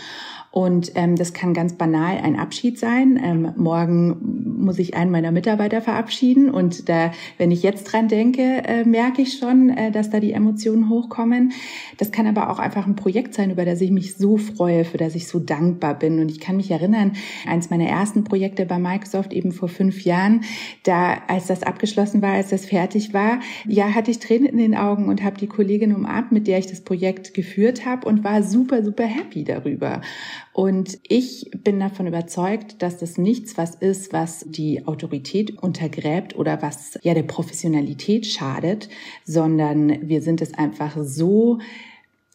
Und 0.56 0.92
ähm, 0.94 1.16
das 1.16 1.34
kann 1.34 1.52
ganz 1.52 1.74
banal 1.74 2.16
ein 2.16 2.38
Abschied 2.38 2.78
sein. 2.78 3.20
Ähm, 3.22 3.52
morgen 3.56 4.56
muss 4.64 4.78
ich 4.78 4.96
einen 4.96 5.10
meiner 5.10 5.30
Mitarbeiter 5.30 5.82
verabschieden. 5.82 6.48
Und 6.48 6.88
da, 6.88 7.12
wenn 7.36 7.50
ich 7.50 7.62
jetzt 7.62 7.84
dran 7.84 8.08
denke, 8.08 8.62
äh, 8.64 8.84
merke 8.84 9.20
ich 9.20 9.38
schon, 9.38 9.68
äh, 9.68 9.90
dass 9.90 10.08
da 10.08 10.18
die 10.18 10.32
Emotionen 10.32 10.88
hochkommen. 10.88 11.52
Das 11.98 12.10
kann 12.10 12.26
aber 12.26 12.48
auch 12.48 12.58
einfach 12.58 12.86
ein 12.86 12.96
Projekt 12.96 13.34
sein, 13.34 13.50
über 13.50 13.66
das 13.66 13.82
ich 13.82 13.90
mich 13.90 14.16
so 14.16 14.38
freue, 14.38 14.86
für 14.86 14.96
das 14.96 15.14
ich 15.14 15.28
so 15.28 15.40
dankbar 15.40 15.92
bin. 15.92 16.20
Und 16.20 16.30
ich 16.30 16.40
kann 16.40 16.56
mich 16.56 16.70
erinnern, 16.70 17.12
eins 17.46 17.68
meiner 17.68 17.86
ersten 17.86 18.24
Projekte 18.24 18.64
bei 18.64 18.78
Microsoft 18.78 19.34
eben 19.34 19.52
vor 19.52 19.68
fünf 19.68 20.06
Jahren, 20.06 20.40
da, 20.84 21.18
als 21.28 21.48
das 21.48 21.64
abgeschlossen 21.64 22.22
war, 22.22 22.32
als 22.32 22.48
das 22.48 22.64
fertig 22.64 23.12
war, 23.12 23.40
ja, 23.66 23.94
hatte 23.94 24.10
ich 24.10 24.20
Tränen 24.20 24.46
in 24.46 24.56
den 24.56 24.74
Augen 24.74 25.10
und 25.10 25.22
habe 25.22 25.36
die 25.36 25.48
Kollegin 25.48 25.94
umarmt, 25.94 26.32
mit 26.32 26.46
der 26.46 26.56
ich 26.56 26.66
das 26.66 26.80
Projekt 26.80 27.34
geführt 27.34 27.84
habe 27.84 28.08
und 28.08 28.24
war 28.24 28.42
super, 28.42 28.82
super 28.82 29.04
happy 29.04 29.44
darüber. 29.44 30.00
Und 30.52 30.98
ich 31.02 31.50
bin 31.52 31.78
davon 31.80 32.06
überzeugt, 32.06 32.82
dass 32.82 32.96
das 32.96 33.18
nichts 33.18 33.58
was 33.58 33.74
ist, 33.74 34.12
was 34.12 34.44
die 34.48 34.86
Autorität 34.86 35.62
untergräbt 35.62 36.34
oder 36.36 36.62
was 36.62 36.98
ja 37.02 37.12
der 37.12 37.24
Professionalität 37.24 38.26
schadet, 38.26 38.88
sondern 39.24 40.08
wir 40.08 40.22
sind 40.22 40.40
es 40.40 40.54
einfach 40.54 40.96
so 41.02 41.58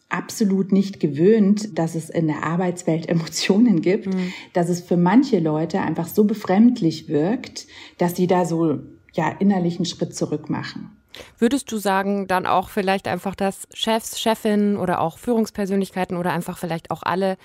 absolut 0.08 0.72
nicht 0.72 1.00
gewöhnt, 1.00 1.78
dass 1.78 1.94
es 1.94 2.10
in 2.10 2.28
der 2.28 2.44
Arbeitswelt 2.44 3.08
Emotionen 3.08 3.80
gibt, 3.80 4.06
mhm. 4.06 4.32
dass 4.52 4.68
es 4.68 4.80
für 4.80 4.96
manche 4.96 5.40
Leute 5.40 5.80
einfach 5.80 6.06
so 6.06 6.24
befremdlich 6.24 7.08
wirkt, 7.08 7.66
dass 7.98 8.14
sie 8.14 8.26
da 8.26 8.44
so 8.44 8.78
ja 9.14 9.34
innerlich 9.38 9.76
einen 9.76 9.86
Schritt 9.86 10.14
zurück 10.14 10.48
machen. 10.48 10.96
Würdest 11.38 11.70
du 11.70 11.76
sagen, 11.76 12.26
dann 12.26 12.46
auch 12.46 12.70
vielleicht 12.70 13.06
einfach, 13.06 13.34
dass 13.34 13.68
Chefs, 13.74 14.18
Chefinnen 14.20 14.76
oder 14.76 15.00
auch 15.00 15.18
Führungspersönlichkeiten 15.18 16.16
oder 16.16 16.32
einfach 16.32 16.56
vielleicht 16.56 16.90
auch 16.90 17.02
alle 17.02 17.36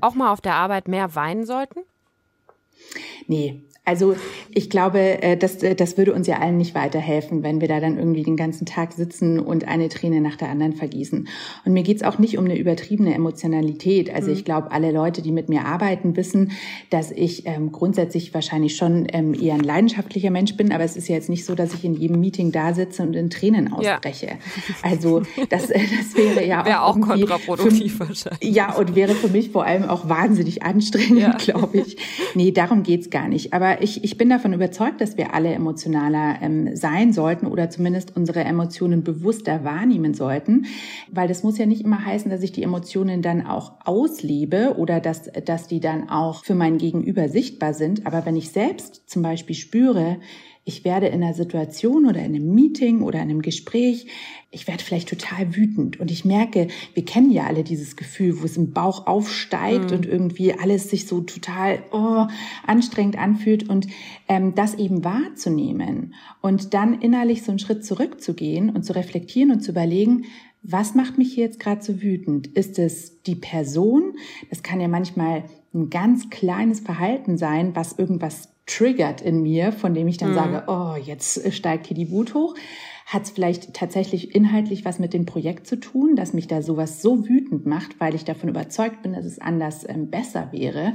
auch 0.00 0.14
mal 0.14 0.32
auf 0.32 0.40
der 0.40 0.54
Arbeit 0.54 0.88
mehr 0.88 1.14
weinen 1.14 1.46
sollten? 1.46 1.80
Nee, 3.26 3.62
also 3.84 4.16
ich 4.50 4.68
glaube, 4.68 5.22
äh, 5.22 5.36
das, 5.36 5.62
äh, 5.62 5.74
das 5.74 5.96
würde 5.96 6.12
uns 6.12 6.26
ja 6.26 6.38
allen 6.38 6.56
nicht 6.56 6.74
weiterhelfen, 6.74 7.42
wenn 7.42 7.60
wir 7.60 7.68
da 7.68 7.80
dann 7.80 7.98
irgendwie 7.98 8.22
den 8.22 8.36
ganzen 8.36 8.66
Tag 8.66 8.92
sitzen 8.92 9.38
und 9.38 9.66
eine 9.66 9.88
Träne 9.88 10.20
nach 10.20 10.36
der 10.36 10.48
anderen 10.48 10.74
vergießen. 10.74 11.28
Und 11.64 11.72
mir 11.72 11.82
geht's 11.82 12.02
auch 12.02 12.18
nicht 12.18 12.38
um 12.38 12.44
eine 12.44 12.58
übertriebene 12.58 13.14
Emotionalität. 13.14 14.14
Also 14.14 14.28
mhm. 14.28 14.34
ich 14.34 14.44
glaube, 14.44 14.70
alle 14.72 14.92
Leute, 14.92 15.22
die 15.22 15.32
mit 15.32 15.48
mir 15.48 15.64
arbeiten, 15.64 16.16
wissen, 16.16 16.52
dass 16.90 17.10
ich 17.10 17.46
ähm, 17.46 17.72
grundsätzlich 17.72 18.34
wahrscheinlich 18.34 18.76
schon 18.76 19.06
ähm, 19.12 19.34
eher 19.34 19.54
ein 19.54 19.60
leidenschaftlicher 19.60 20.30
Mensch 20.30 20.56
bin, 20.56 20.72
aber 20.72 20.84
es 20.84 20.96
ist 20.96 21.08
ja 21.08 21.14
jetzt 21.14 21.28
nicht 21.28 21.44
so, 21.44 21.54
dass 21.54 21.74
ich 21.74 21.84
in 21.84 21.94
jedem 21.94 22.20
Meeting 22.20 22.52
da 22.52 22.74
sitze 22.74 23.02
und 23.02 23.14
in 23.14 23.30
Tränen 23.30 23.72
ausbreche. 23.72 24.26
Ja. 24.26 24.34
Also 24.82 25.22
das, 25.48 25.70
äh, 25.70 25.80
das 25.80 26.16
wäre 26.16 26.46
ja 26.46 26.64
wäre 26.64 26.82
auch, 26.82 26.96
auch 26.96 27.00
kontraproduktiv 27.00 27.96
für, 27.96 28.08
wahrscheinlich. 28.08 28.54
Ja, 28.54 28.74
und 28.74 28.94
wäre 28.94 29.14
für 29.14 29.28
mich 29.28 29.50
vor 29.50 29.64
allem 29.64 29.84
auch 29.84 30.08
wahnsinnig 30.08 30.62
anstrengend, 30.62 31.20
ja. 31.20 31.36
glaube 31.38 31.78
ich. 31.78 31.96
Nee, 32.34 32.50
darum 32.50 32.74
darum 32.74 32.82
geht's 32.82 33.10
gar 33.10 33.28
nicht. 33.28 33.52
Aber 33.52 33.73
ich, 33.80 34.04
ich 34.04 34.16
bin 34.16 34.28
davon 34.28 34.52
überzeugt, 34.52 35.00
dass 35.00 35.16
wir 35.16 35.34
alle 35.34 35.52
emotionaler 35.52 36.36
ähm, 36.42 36.74
sein 36.76 37.12
sollten 37.12 37.46
oder 37.46 37.70
zumindest 37.70 38.16
unsere 38.16 38.44
Emotionen 38.44 39.04
bewusster 39.04 39.64
wahrnehmen 39.64 40.14
sollten. 40.14 40.66
Weil 41.10 41.28
das 41.28 41.42
muss 41.42 41.58
ja 41.58 41.66
nicht 41.66 41.82
immer 41.84 42.04
heißen, 42.04 42.30
dass 42.30 42.42
ich 42.42 42.52
die 42.52 42.62
Emotionen 42.62 43.22
dann 43.22 43.46
auch 43.46 43.72
auslebe 43.84 44.76
oder 44.76 45.00
dass, 45.00 45.30
dass 45.44 45.68
die 45.68 45.80
dann 45.80 46.08
auch 46.08 46.44
für 46.44 46.54
mein 46.54 46.78
Gegenüber 46.78 47.28
sichtbar 47.28 47.74
sind. 47.74 48.06
Aber 48.06 48.26
wenn 48.26 48.36
ich 48.36 48.50
selbst 48.50 49.08
zum 49.08 49.22
Beispiel 49.22 49.56
spüre, 49.56 50.18
ich 50.66 50.84
werde 50.84 51.08
in 51.08 51.22
einer 51.22 51.34
Situation 51.34 52.06
oder 52.06 52.20
in 52.20 52.34
einem 52.34 52.54
Meeting 52.54 53.02
oder 53.02 53.18
in 53.20 53.28
einem 53.28 53.42
Gespräch, 53.42 54.06
ich 54.50 54.66
werde 54.66 54.82
vielleicht 54.82 55.08
total 55.08 55.54
wütend 55.54 56.00
und 56.00 56.10
ich 56.10 56.24
merke, 56.24 56.68
wir 56.94 57.04
kennen 57.04 57.30
ja 57.30 57.44
alle 57.44 57.64
dieses 57.64 57.96
Gefühl, 57.96 58.40
wo 58.40 58.44
es 58.46 58.56
im 58.56 58.72
Bauch 58.72 59.06
aufsteigt 59.06 59.90
mhm. 59.90 59.96
und 59.96 60.06
irgendwie 60.06 60.54
alles 60.54 60.88
sich 60.88 61.06
so 61.06 61.20
total 61.20 61.82
oh, 61.92 62.26
anstrengend 62.66 63.18
anfühlt 63.18 63.68
und 63.68 63.88
ähm, 64.28 64.54
das 64.54 64.74
eben 64.74 65.04
wahrzunehmen 65.04 66.14
und 66.40 66.72
dann 66.72 67.00
innerlich 67.00 67.42
so 67.42 67.52
einen 67.52 67.58
Schritt 67.58 67.84
zurückzugehen 67.84 68.70
und 68.70 68.84
zu 68.84 68.94
reflektieren 68.94 69.50
und 69.50 69.60
zu 69.60 69.72
überlegen, 69.72 70.24
was 70.62 70.94
macht 70.94 71.18
mich 71.18 71.36
jetzt 71.36 71.60
gerade 71.60 71.82
so 71.82 72.00
wütend? 72.00 72.46
Ist 72.46 72.78
es 72.78 73.22
die 73.22 73.34
Person? 73.34 74.14
Das 74.48 74.62
kann 74.62 74.80
ja 74.80 74.88
manchmal 74.88 75.44
ein 75.74 75.90
ganz 75.90 76.30
kleines 76.30 76.80
Verhalten 76.80 77.36
sein, 77.36 77.76
was 77.76 77.98
irgendwas 77.98 78.53
triggert 78.66 79.20
in 79.20 79.42
mir, 79.42 79.72
von 79.72 79.94
dem 79.94 80.08
ich 80.08 80.16
dann 80.16 80.30
mhm. 80.30 80.34
sage, 80.34 80.64
oh, 80.68 80.96
jetzt 80.96 81.52
steigt 81.52 81.86
hier 81.86 81.96
die 81.96 82.10
Wut 82.10 82.34
hoch. 82.34 82.54
Hat 83.06 83.24
es 83.24 83.30
vielleicht 83.30 83.74
tatsächlich 83.74 84.34
inhaltlich 84.34 84.84
was 84.84 84.98
mit 84.98 85.12
dem 85.12 85.26
Projekt 85.26 85.66
zu 85.66 85.76
tun, 85.76 86.16
dass 86.16 86.32
mich 86.32 86.46
da 86.46 86.62
sowas 86.62 87.02
so 87.02 87.28
wütend 87.28 87.66
macht, 87.66 88.00
weil 88.00 88.14
ich 88.14 88.24
davon 88.24 88.48
überzeugt 88.48 89.02
bin, 89.02 89.12
dass 89.12 89.26
es 89.26 89.38
anders 89.38 89.86
ähm, 89.88 90.10
besser 90.10 90.48
wäre. 90.52 90.94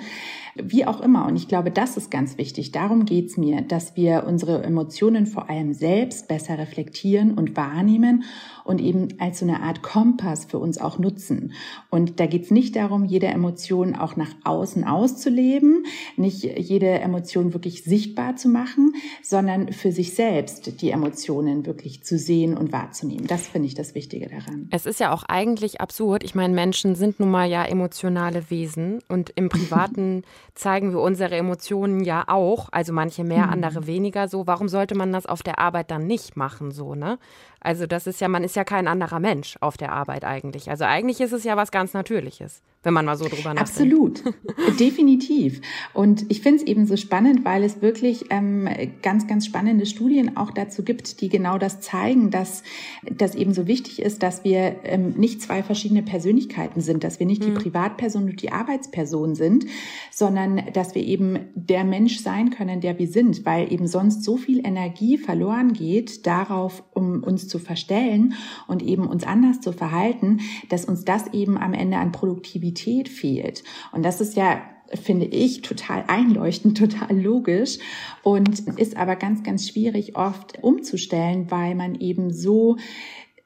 Wie 0.56 0.86
auch 0.86 1.02
immer. 1.02 1.28
Und 1.28 1.36
ich 1.36 1.48
glaube, 1.48 1.70
das 1.70 1.98
ist 1.98 2.10
ganz 2.10 2.38
wichtig. 2.38 2.72
Darum 2.72 3.06
geht's 3.06 3.38
mir, 3.38 3.62
dass 3.62 3.96
wir 3.96 4.24
unsere 4.28 4.64
Emotionen 4.64 5.28
vor 5.28 5.50
allem 5.50 5.74
selbst 5.74 6.28
besser 6.28 6.58
reflektieren 6.58 7.36
und 7.36 7.56
wahrnehmen 7.56 8.24
und 8.64 8.82
eben 8.82 9.10
als 9.20 9.40
so 9.40 9.46
eine 9.46 9.62
Art 9.62 9.82
Kompass 9.82 10.46
für 10.46 10.60
uns 10.60 10.80
auch 10.80 11.00
nutzen. 11.00 11.54
Und 11.90 12.20
da 12.20 12.26
geht's 12.26 12.52
nicht 12.52 12.76
darum, 12.76 13.06
jede 13.06 13.28
Emotion 13.28 13.96
auch 13.96 14.16
nach 14.16 14.34
außen 14.44 14.84
auszuleben, 14.84 15.86
nicht 16.18 16.44
jede 16.44 17.00
Emotion 17.00 17.54
wirklich 17.54 17.84
sichtbar 17.84 18.36
zu 18.36 18.50
machen, 18.50 18.94
sondern 19.24 19.74
für 19.74 19.92
sich 19.92 20.14
selbst 20.14 20.82
die 20.82 20.92
Emotionen 20.92 21.66
wirklich 21.66 21.99
zu 22.04 22.18
sehen 22.18 22.58
und 22.58 22.72
wahrzunehmen. 22.72 23.28
Das 23.28 23.48
finde 23.48 23.68
ich 23.68 23.76
das 23.76 23.96
Wichtige 23.96 24.28
daran. 24.28 24.68
Es 24.72 24.86
ist 24.86 25.00
ja 25.00 25.12
auch 25.12 25.24
eigentlich 25.24 25.82
absurd. 25.82 26.24
Ich 26.24 26.36
meine, 26.36 26.54
Menschen 26.54 26.96
sind 26.96 27.20
nun 27.20 27.32
mal 27.32 27.50
ja 27.50 27.64
emotionale 27.64 28.50
Wesen 28.50 29.02
und 29.08 29.32
im 29.36 29.50
Privaten 29.50 30.24
zeigen 30.60 30.92
wir 30.92 31.00
unsere 31.00 31.36
Emotionen 31.36 32.04
ja 32.04 32.26
auch. 32.28 32.68
Also 32.72 32.92
manche 32.92 33.24
mehr, 33.24 33.48
mhm. 33.48 33.54
andere 33.54 33.88
weniger 33.88 34.28
so. 34.28 34.46
Warum 34.46 34.68
sollte 34.68 34.94
man 34.94 35.14
das 35.14 35.26
auf 35.26 35.42
der 35.42 35.58
Arbeit 35.58 35.90
dann 35.90 36.06
nicht 36.06 36.36
machen, 36.36 36.72
so, 36.72 36.96
ne? 36.96 37.18
Also 37.62 37.88
das 37.88 38.08
ist 38.08 38.22
ja, 38.22 38.28
man 38.30 38.44
ist 38.44 38.56
ja 38.56 38.64
kein 38.64 38.88
anderer 38.88 39.20
Mensch 39.20 39.58
auf 39.60 39.76
der 39.76 39.92
Arbeit 39.92 40.24
eigentlich. 40.24 40.70
Also 40.70 40.86
eigentlich 40.86 41.20
ist 41.20 41.34
es 41.34 41.44
ja 41.44 41.58
was 41.58 41.72
ganz 41.72 41.94
Natürliches, 41.94 42.62
wenn 42.84 42.94
man 42.94 43.06
mal 43.06 43.18
so 43.18 43.26
drüber 43.26 43.54
nachdenkt. 43.54 44.24
Absolut, 44.24 44.24
definitiv. 44.80 45.60
Und 45.94 46.26
ich 46.32 46.42
finde 46.42 46.62
es 46.62 46.68
eben 46.68 46.86
so 46.86 46.96
spannend, 46.96 47.44
weil 47.44 47.66
es 47.66 47.82
wirklich 47.82 48.28
ähm, 48.30 48.70
ganz, 49.02 49.28
ganz 49.28 49.46
spannende 49.46 49.86
Studien 49.86 50.38
auch 50.38 50.52
dazu 50.52 50.84
gibt, 50.84 51.20
die 51.20 51.28
genau 51.28 51.58
das 51.58 51.82
zeigen, 51.82 52.32
dass 52.32 52.64
das 53.12 53.36
eben 53.36 53.54
so 53.54 53.68
wichtig 53.68 54.02
ist, 54.02 54.24
dass 54.24 54.46
wir 54.46 54.78
ähm, 54.84 55.16
nicht 55.18 55.42
zwei 55.42 55.62
verschiedene 55.62 56.04
Persönlichkeiten 56.04 56.80
sind, 56.80 57.04
dass 57.04 57.20
wir 57.20 57.26
nicht 57.26 57.42
mhm. 57.42 57.48
die 57.48 57.62
Privatperson 57.62 58.24
und 58.24 58.42
die 58.42 58.54
Arbeitsperson 58.54 59.36
sind, 59.36 59.66
sondern 60.12 60.49
dass 60.74 60.96
wir 60.96 61.04
eben 61.04 61.40
der 61.56 61.84
Mensch 61.84 62.20
sein 62.20 62.50
können, 62.50 62.82
der 62.82 62.98
wir 63.00 63.08
sind, 63.08 63.46
weil 63.46 63.72
eben 63.72 63.88
sonst 63.88 64.24
so 64.24 64.38
viel 64.38 64.66
Energie 64.66 65.18
verloren 65.18 65.74
geht 65.74 66.26
darauf, 66.26 66.84
um 66.94 67.24
uns 67.24 67.48
zu 67.48 67.60
verstellen 67.60 68.34
und 68.68 68.82
eben 68.82 69.08
uns 69.08 69.24
anders 69.24 69.62
zu 69.62 69.72
verhalten, 69.72 70.42
dass 70.70 70.86
uns 70.86 71.06
das 71.06 71.34
eben 71.34 71.58
am 71.58 71.74
Ende 71.74 71.98
an 71.98 72.12
Produktivität 72.12 73.10
fehlt. 73.10 73.64
Und 73.92 74.04
das 74.04 74.22
ist 74.22 74.36
ja 74.36 74.62
finde 74.94 75.26
ich 75.26 75.62
total 75.62 76.04
einleuchtend, 76.08 76.78
total 76.80 77.20
logisch 77.20 77.78
und 78.24 78.60
ist 78.78 78.98
aber 78.98 79.16
ganz, 79.16 79.44
ganz 79.44 79.68
schwierig 79.68 80.16
oft 80.16 80.64
umzustellen, 80.64 81.52
weil 81.52 81.76
man 81.76 81.96
eben 81.96 82.34
so 82.34 82.78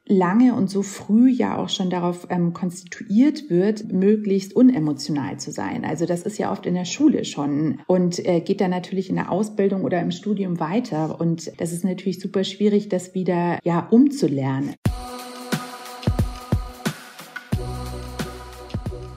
lange 0.06 0.54
und 0.54 0.68
so 0.68 0.82
früh 0.82 1.30
ja 1.30 1.56
auch 1.56 1.68
schon 1.70 1.88
darauf 1.88 2.26
ähm, 2.28 2.52
konstituiert 2.52 3.48
wird, 3.48 3.92
möglichst 3.92 4.54
unemotional 4.54 5.38
zu 5.38 5.50
sein. 5.50 5.84
Also 5.84 6.04
das 6.04 6.22
ist 6.22 6.38
ja 6.38 6.52
oft 6.52 6.66
in 6.66 6.74
der 6.74 6.84
Schule 6.84 7.24
schon 7.24 7.80
und 7.86 8.24
äh, 8.26 8.40
geht 8.40 8.60
dann 8.60 8.70
natürlich 8.70 9.08
in 9.08 9.16
der 9.16 9.32
Ausbildung 9.32 9.82
oder 9.82 10.00
im 10.00 10.10
Studium 10.10 10.60
weiter. 10.60 11.20
Und 11.20 11.58
das 11.58 11.72
ist 11.72 11.84
natürlich 11.84 12.20
super 12.20 12.44
schwierig, 12.44 12.88
das 12.88 13.14
wieder 13.14 13.58
ja 13.64 13.86
umzulernen. 13.90 14.74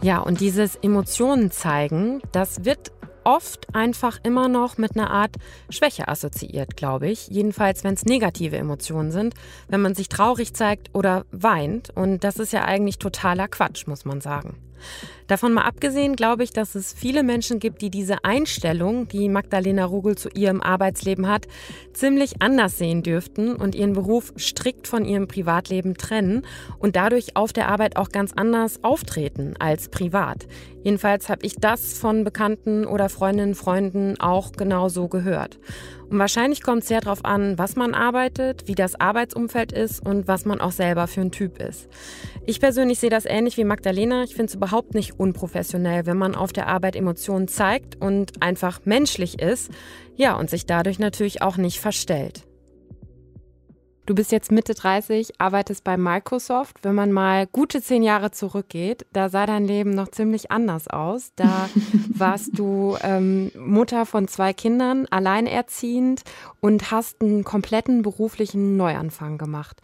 Ja, 0.03 0.19
und 0.19 0.39
dieses 0.39 0.77
Emotionen 0.77 1.51
zeigen, 1.51 2.21
das 2.31 2.63
wird 2.63 2.91
oft 3.27 3.75
einfach 3.75 4.19
immer 4.23 4.47
noch 4.47 4.77
mit 4.77 4.95
einer 4.95 5.11
Art 5.11 5.35
Schwäche 5.69 6.07
assoziiert, 6.07 6.77
glaube 6.77 7.09
ich. 7.09 7.27
Jedenfalls, 7.27 7.83
wenn 7.83 7.93
es 7.93 8.05
negative 8.05 8.55
Emotionen 8.55 9.11
sind, 9.11 9.33
wenn 9.67 9.81
man 9.81 9.95
sich 9.95 10.07
traurig 10.07 10.53
zeigt 10.53 10.95
oder 10.95 11.25
weint. 11.31 11.89
Und 11.93 12.23
das 12.23 12.37
ist 12.37 12.53
ja 12.53 12.63
eigentlich 12.63 12.99
totaler 12.99 13.49
Quatsch, 13.49 13.85
muss 13.85 14.05
man 14.05 14.21
sagen. 14.21 14.55
Davon 15.27 15.53
mal 15.53 15.63
abgesehen 15.63 16.15
glaube 16.15 16.43
ich, 16.43 16.51
dass 16.51 16.75
es 16.75 16.93
viele 16.93 17.23
Menschen 17.23 17.59
gibt, 17.59 17.81
die 17.81 17.89
diese 17.89 18.23
Einstellung, 18.23 19.07
die 19.07 19.27
Magdalena 19.27 19.85
Rugel 19.85 20.17
zu 20.17 20.29
ihrem 20.29 20.61
Arbeitsleben 20.61 21.27
hat, 21.27 21.47
ziemlich 21.93 22.41
anders 22.41 22.77
sehen 22.77 23.03
dürften 23.03 23.55
und 23.55 23.75
ihren 23.75 23.93
Beruf 23.93 24.33
strikt 24.37 24.87
von 24.87 25.03
ihrem 25.03 25.27
Privatleben 25.27 25.95
trennen 25.95 26.45
und 26.79 26.95
dadurch 26.95 27.35
auf 27.35 27.51
der 27.51 27.67
Arbeit 27.67 27.97
auch 27.97 28.09
ganz 28.09 28.31
anders 28.33 28.83
auftreten 28.83 29.55
als 29.59 29.89
privat. 29.89 30.47
Jedenfalls 30.83 31.27
habe 31.27 31.45
ich 31.45 31.55
das 31.55 31.97
von 31.97 32.23
Bekannten 32.23 32.85
oder 32.85 33.09
Freundinnen, 33.09 33.55
Freunden 33.55 34.17
auch 34.19 34.53
genauso 34.53 35.09
gehört. 35.09 35.59
Und 36.09 36.19
wahrscheinlich 36.19 36.61
kommt 36.61 36.83
es 36.83 36.87
sehr 36.87 37.01
darauf 37.01 37.25
an, 37.25 37.57
was 37.57 37.75
man 37.75 37.93
arbeitet, 37.93 38.67
wie 38.67 38.75
das 38.75 38.99
Arbeitsumfeld 38.99 39.73
ist 39.73 40.05
und 40.05 40.27
was 40.27 40.45
man 40.45 40.61
auch 40.61 40.71
selber 40.71 41.07
für 41.07 41.21
ein 41.21 41.31
Typ 41.31 41.61
ist. 41.61 41.89
Ich 42.45 42.61
persönlich 42.61 42.99
sehe 42.99 43.09
das 43.09 43.25
ähnlich 43.25 43.57
wie 43.57 43.65
Magdalena. 43.65 44.23
Ich 44.23 44.33
finde 44.33 44.45
es 44.45 44.55
überhaupt 44.55 44.93
nicht 44.93 45.19
unprofessionell, 45.19 46.05
wenn 46.05 46.17
man 46.17 46.35
auf 46.35 46.53
der 46.53 46.67
Arbeit 46.67 46.95
Emotionen 46.95 47.47
zeigt 47.49 48.01
und 48.01 48.41
einfach 48.41 48.81
menschlich 48.85 49.41
ist. 49.41 49.69
Ja, 50.15 50.35
und 50.35 50.49
sich 50.49 50.65
dadurch 50.65 50.97
natürlich 50.97 51.41
auch 51.41 51.57
nicht 51.57 51.79
verstellt. 51.79 52.46
Du 54.07 54.15
bist 54.15 54.31
jetzt 54.31 54.53
Mitte 54.53 54.73
30, 54.73 55.41
arbeitest 55.41 55.83
bei 55.83 55.97
Microsoft. 55.97 56.77
Wenn 56.83 56.95
man 56.95 57.11
mal 57.11 57.45
gute 57.45 57.81
zehn 57.81 58.03
Jahre 58.03 58.31
zurückgeht, 58.31 59.05
da 59.11 59.27
sah 59.27 59.45
dein 59.45 59.65
Leben 59.65 59.89
noch 59.89 60.07
ziemlich 60.07 60.49
anders 60.49 60.87
aus. 60.87 61.33
Da 61.35 61.69
warst 62.15 62.57
du 62.57 62.95
ähm, 63.01 63.51
Mutter 63.59 64.05
von 64.05 64.29
zwei 64.29 64.53
Kindern, 64.53 65.07
alleinerziehend 65.11 66.23
und 66.61 66.89
hast 66.89 67.21
einen 67.21 67.43
kompletten 67.43 68.01
beruflichen 68.01 68.77
Neuanfang 68.77 69.37
gemacht. 69.37 69.81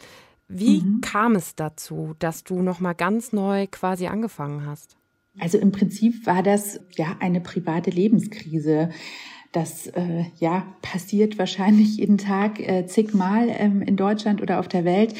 Wie 0.47 0.79
mhm. 0.79 1.01
kam 1.01 1.35
es 1.35 1.55
dazu, 1.55 2.15
dass 2.19 2.45
du 2.45 2.61
noch 2.61 2.79
mal 2.79 2.93
ganz 2.93 3.33
neu 3.33 3.67
quasi 3.69 4.07
angefangen 4.07 4.65
hast? 4.65 4.95
Also 5.37 5.57
im 5.57 5.73
Prinzip 5.73 6.25
war 6.25 6.43
das 6.43 6.79
ja 6.95 7.17
eine 7.19 7.41
private 7.41 7.89
Lebenskrise. 7.89 8.89
Das 9.53 9.85
äh, 9.85 10.25
ja 10.39 10.65
passiert 10.81 11.37
wahrscheinlich 11.37 11.97
jeden 11.97 12.17
Tag 12.17 12.59
äh, 12.59 12.87
zigmal 12.87 13.47
ähm, 13.49 13.83
in 13.83 13.95
Deutschland 13.95 14.41
oder 14.41 14.59
auf 14.59 14.67
der 14.67 14.83
Welt. 14.83 15.13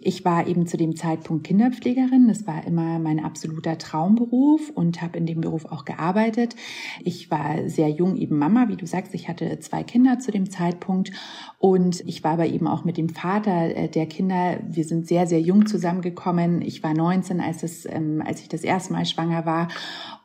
Ich 0.00 0.24
war 0.24 0.46
eben 0.46 0.66
zu 0.66 0.76
dem 0.76 0.96
Zeitpunkt 0.96 1.46
Kinderpflegerin. 1.46 2.28
Das 2.28 2.46
war 2.46 2.64
immer 2.66 2.98
mein 2.98 3.24
absoluter 3.24 3.78
Traumberuf 3.78 4.70
und 4.70 5.00
habe 5.00 5.18
in 5.18 5.26
dem 5.26 5.40
Beruf 5.40 5.64
auch 5.64 5.84
gearbeitet. 5.84 6.56
Ich 7.04 7.30
war 7.30 7.68
sehr 7.68 7.88
jung 7.88 8.16
eben 8.16 8.38
Mama, 8.38 8.68
wie 8.68 8.76
du 8.76 8.86
sagst. 8.86 9.14
Ich 9.14 9.28
hatte 9.28 9.58
zwei 9.60 9.84
Kinder 9.84 10.18
zu 10.18 10.32
dem 10.32 10.50
Zeitpunkt 10.50 11.12
und 11.58 12.00
ich 12.06 12.22
war 12.24 12.32
aber 12.32 12.46
eben 12.46 12.66
auch 12.66 12.84
mit 12.84 12.96
dem 12.96 13.08
Vater 13.08 13.76
äh, 13.76 13.88
der 13.88 14.06
Kinder. 14.06 14.58
Wir 14.68 14.84
sind 14.84 15.06
sehr, 15.06 15.26
sehr 15.26 15.40
jung 15.40 15.66
zusammengekommen. 15.66 16.62
Ich 16.62 16.82
war 16.82 16.94
19, 16.94 17.40
als, 17.40 17.62
es, 17.62 17.84
ähm, 17.86 18.22
als 18.26 18.40
ich 18.40 18.48
das 18.48 18.62
erste 18.62 18.92
Mal 18.92 19.06
schwanger 19.06 19.46
war. 19.46 19.68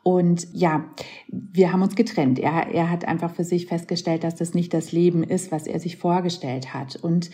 Und 0.04 0.46
ja, 0.52 0.84
wir 1.28 1.72
haben 1.72 1.82
uns 1.82 1.94
getrennt. 1.94 2.38
Er, 2.38 2.68
er 2.72 2.90
hat 2.90 3.06
einfach 3.06 3.34
für 3.34 3.43
sich 3.44 3.66
festgestellt, 3.66 4.24
dass 4.24 4.34
das 4.34 4.54
nicht 4.54 4.72
das 4.74 4.92
Leben 4.92 5.22
ist, 5.22 5.52
was 5.52 5.66
er 5.66 5.78
sich 5.78 5.96
vorgestellt 5.96 6.74
hat. 6.74 6.96
Und 6.96 7.30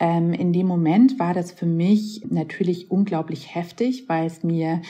ähm, 0.00 0.32
in 0.32 0.52
dem 0.52 0.66
Moment 0.66 1.18
war 1.18 1.34
das 1.34 1.52
für 1.52 1.66
mich 1.66 1.92
mich 1.92 2.22
natürlich 2.28 2.90
unglaublich 2.90 3.54
heftig, 3.54 4.08
weil 4.08 4.26
es 4.26 4.42
mir 4.42 4.82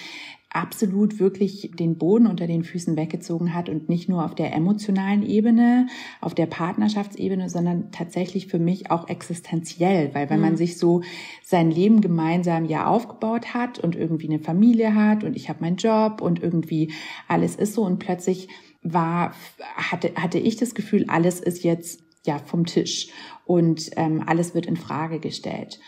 absolut 0.50 1.18
wirklich 1.18 1.70
den 1.74 1.96
Boden 1.96 2.26
unter 2.26 2.46
den 2.46 2.62
Füßen 2.62 2.94
weggezogen 2.94 3.54
hat 3.54 3.70
und 3.70 3.88
nicht 3.88 4.10
nur 4.10 4.22
auf 4.22 4.34
der 4.34 4.52
emotionalen 4.52 5.22
Ebene, 5.22 5.86
auf 6.20 6.34
der 6.34 6.44
Partnerschaftsebene, 6.44 7.48
sondern 7.48 7.90
tatsächlich 7.90 8.48
für 8.48 8.58
mich 8.58 8.90
auch 8.90 9.08
existenziell, 9.08 10.14
weil 10.14 10.28
wenn 10.28 10.40
mhm. 10.40 10.44
man 10.44 10.56
sich 10.58 10.76
so 10.76 11.00
sein 11.42 11.70
Leben 11.70 12.02
gemeinsam 12.02 12.66
ja 12.66 12.86
aufgebaut 12.86 13.54
hat 13.54 13.78
und 13.78 13.96
irgendwie 13.96 14.28
eine 14.28 14.40
Familie 14.40 14.94
hat 14.94 15.24
und 15.24 15.36
ich 15.36 15.48
habe 15.48 15.62
meinen 15.62 15.76
Job 15.76 16.20
und 16.20 16.42
irgendwie 16.42 16.92
alles 17.28 17.56
ist 17.56 17.72
so 17.72 17.84
und 17.86 17.98
plötzlich 17.98 18.48
war, 18.82 19.34
hatte, 19.76 20.12
hatte 20.16 20.38
ich 20.38 20.56
das 20.56 20.74
Gefühl, 20.74 21.04
alles 21.08 21.40
ist 21.40 21.64
jetzt 21.64 22.02
ja 22.26 22.38
vom 22.38 22.66
Tisch 22.66 23.08
und 23.44 23.90
ähm, 23.96 24.22
alles 24.26 24.54
wird 24.54 24.66
in 24.66 24.76
Frage 24.76 25.18
gestellt. 25.18 25.80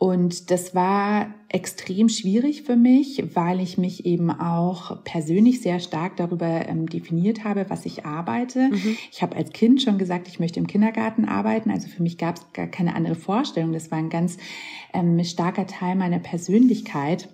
Und 0.00 0.52
das 0.52 0.76
war 0.76 1.34
extrem 1.48 2.08
schwierig 2.08 2.62
für 2.62 2.76
mich, 2.76 3.34
weil 3.34 3.60
ich 3.60 3.78
mich 3.78 4.06
eben 4.06 4.30
auch 4.30 5.02
persönlich 5.02 5.60
sehr 5.60 5.80
stark 5.80 6.16
darüber 6.16 6.68
ähm, 6.68 6.86
definiert 6.86 7.42
habe, 7.42 7.66
was 7.68 7.84
ich 7.84 8.06
arbeite. 8.06 8.68
Mhm. 8.68 8.96
Ich 9.10 9.22
habe 9.22 9.34
als 9.34 9.50
Kind 9.50 9.82
schon 9.82 9.98
gesagt, 9.98 10.28
ich 10.28 10.38
möchte 10.38 10.60
im 10.60 10.68
Kindergarten 10.68 11.24
arbeiten. 11.24 11.72
Also 11.72 11.88
für 11.88 12.04
mich 12.04 12.16
gab 12.16 12.36
es 12.36 12.52
gar 12.52 12.68
keine 12.68 12.94
andere 12.94 13.16
Vorstellung. 13.16 13.72
Das 13.72 13.90
war 13.90 13.98
ein 13.98 14.08
ganz 14.08 14.36
ähm, 14.94 15.22
starker 15.24 15.66
Teil 15.66 15.96
meiner 15.96 16.20
Persönlichkeit 16.20 17.28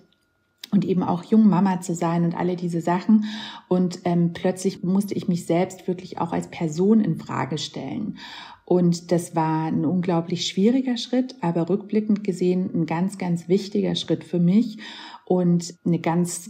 und 0.71 0.85
eben 0.85 1.03
auch 1.03 1.23
jung 1.23 1.47
Mama 1.47 1.81
zu 1.81 1.93
sein 1.93 2.23
und 2.23 2.35
alle 2.35 2.55
diese 2.55 2.81
Sachen. 2.81 3.25
Und 3.67 3.99
ähm, 4.03 4.33
plötzlich 4.33 4.83
musste 4.83 5.13
ich 5.13 5.27
mich 5.27 5.45
selbst 5.45 5.87
wirklich 5.87 6.19
auch 6.19 6.31
als 6.31 6.49
Person 6.49 7.01
in 7.01 7.17
Frage 7.17 7.57
stellen. 7.57 8.17
Und 8.65 9.11
das 9.11 9.35
war 9.35 9.67
ein 9.67 9.85
unglaublich 9.85 10.47
schwieriger 10.47 10.97
Schritt, 10.97 11.35
aber 11.41 11.69
rückblickend 11.69 12.23
gesehen 12.23 12.71
ein 12.73 12.85
ganz, 12.87 13.19
ganz 13.19 13.47
wichtiger 13.47 13.95
Schritt 13.95 14.23
für 14.23 14.39
mich 14.39 14.79
und 15.23 15.75
eine 15.85 15.99
ganz, 15.99 16.49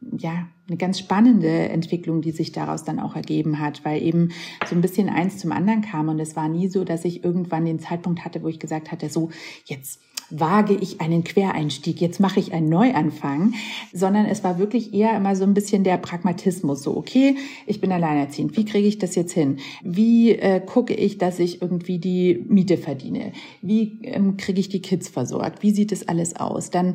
ja, 0.00 0.46
eine 0.68 0.76
ganz 0.76 0.98
spannende 0.98 1.48
Entwicklung, 1.48 2.20
die 2.20 2.32
sich 2.32 2.52
daraus 2.52 2.84
dann 2.84 3.00
auch 3.00 3.16
ergeben 3.16 3.58
hat, 3.58 3.82
weil 3.84 4.02
eben 4.02 4.30
so 4.66 4.74
ein 4.74 4.82
bisschen 4.82 5.08
eins 5.08 5.38
zum 5.38 5.52
anderen 5.52 5.80
kam. 5.80 6.08
Und 6.10 6.20
es 6.20 6.36
war 6.36 6.48
nie 6.48 6.68
so, 6.68 6.84
dass 6.84 7.04
ich 7.06 7.24
irgendwann 7.24 7.64
den 7.64 7.78
Zeitpunkt 7.78 8.26
hatte, 8.26 8.42
wo 8.42 8.48
ich 8.48 8.60
gesagt 8.60 8.92
hatte, 8.92 9.08
so, 9.08 9.30
jetzt 9.64 10.00
wage 10.30 10.74
ich 10.74 11.00
einen 11.00 11.24
Quereinstieg, 11.24 12.00
jetzt 12.00 12.20
mache 12.20 12.40
ich 12.40 12.52
einen 12.52 12.68
Neuanfang, 12.68 13.54
sondern 13.92 14.26
es 14.26 14.44
war 14.44 14.58
wirklich 14.58 14.94
eher 14.94 15.16
immer 15.16 15.36
so 15.36 15.44
ein 15.44 15.54
bisschen 15.54 15.84
der 15.84 15.98
Pragmatismus, 15.98 16.82
so 16.82 16.96
okay, 16.96 17.36
ich 17.66 17.80
bin 17.80 17.92
alleinerziehend, 17.92 18.56
wie 18.56 18.64
kriege 18.64 18.88
ich 18.88 18.98
das 18.98 19.14
jetzt 19.14 19.32
hin? 19.32 19.58
Wie 19.82 20.32
äh, 20.32 20.60
gucke 20.60 20.94
ich, 20.94 21.18
dass 21.18 21.38
ich 21.38 21.62
irgendwie 21.62 21.98
die 21.98 22.44
Miete 22.48 22.76
verdiene? 22.76 23.32
Wie 23.62 24.00
ähm, 24.02 24.36
kriege 24.36 24.60
ich 24.60 24.68
die 24.68 24.82
Kids 24.82 25.08
versorgt? 25.08 25.62
Wie 25.62 25.70
sieht 25.70 25.92
das 25.92 26.08
alles 26.08 26.36
aus? 26.36 26.70
Dann 26.70 26.94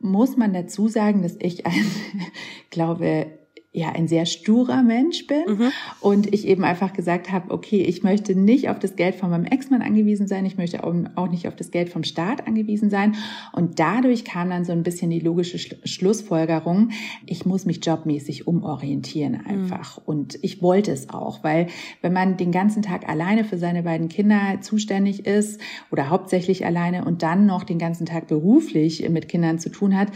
muss 0.00 0.36
man 0.36 0.52
dazu 0.52 0.88
sagen, 0.88 1.22
dass 1.22 1.36
ich 1.40 1.66
ein, 1.66 1.86
glaube, 2.70 3.26
ja 3.74 3.90
ein 3.90 4.06
sehr 4.06 4.24
sturer 4.24 4.84
Mensch 4.84 5.26
bin 5.26 5.42
mhm. 5.46 5.72
und 6.00 6.32
ich 6.32 6.46
eben 6.46 6.62
einfach 6.62 6.92
gesagt 6.92 7.32
habe, 7.32 7.50
okay, 7.52 7.82
ich 7.82 8.04
möchte 8.04 8.38
nicht 8.38 8.68
auf 8.68 8.78
das 8.78 8.94
Geld 8.94 9.16
von 9.16 9.30
meinem 9.30 9.46
Ex-Mann 9.46 9.82
angewiesen 9.82 10.28
sein, 10.28 10.46
ich 10.46 10.56
möchte 10.56 10.84
auch 10.84 11.28
nicht 11.28 11.48
auf 11.48 11.56
das 11.56 11.72
Geld 11.72 11.88
vom 11.88 12.04
Staat 12.04 12.46
angewiesen 12.46 12.88
sein 12.88 13.16
und 13.52 13.80
dadurch 13.80 14.24
kam 14.24 14.50
dann 14.50 14.64
so 14.64 14.70
ein 14.70 14.84
bisschen 14.84 15.10
die 15.10 15.18
logische 15.18 15.58
Schlussfolgerung, 15.58 16.90
ich 17.26 17.46
muss 17.46 17.66
mich 17.66 17.84
jobmäßig 17.84 18.46
umorientieren 18.46 19.32
mhm. 19.32 19.46
einfach 19.46 19.98
mhm. 19.98 20.02
und 20.06 20.38
ich 20.42 20.62
wollte 20.62 20.92
es 20.92 21.10
auch, 21.10 21.42
weil 21.42 21.66
wenn 22.00 22.12
man 22.12 22.36
den 22.36 22.52
ganzen 22.52 22.82
Tag 22.82 23.08
alleine 23.08 23.44
für 23.44 23.58
seine 23.58 23.82
beiden 23.82 24.08
Kinder 24.08 24.60
zuständig 24.60 25.26
ist 25.26 25.60
oder 25.90 26.10
hauptsächlich 26.10 26.64
alleine 26.64 27.04
und 27.04 27.24
dann 27.24 27.44
noch 27.44 27.64
den 27.64 27.80
ganzen 27.80 28.06
Tag 28.06 28.28
beruflich 28.28 29.08
mit 29.08 29.28
Kindern 29.28 29.58
zu 29.58 29.68
tun 29.68 29.96
hat, 29.98 30.12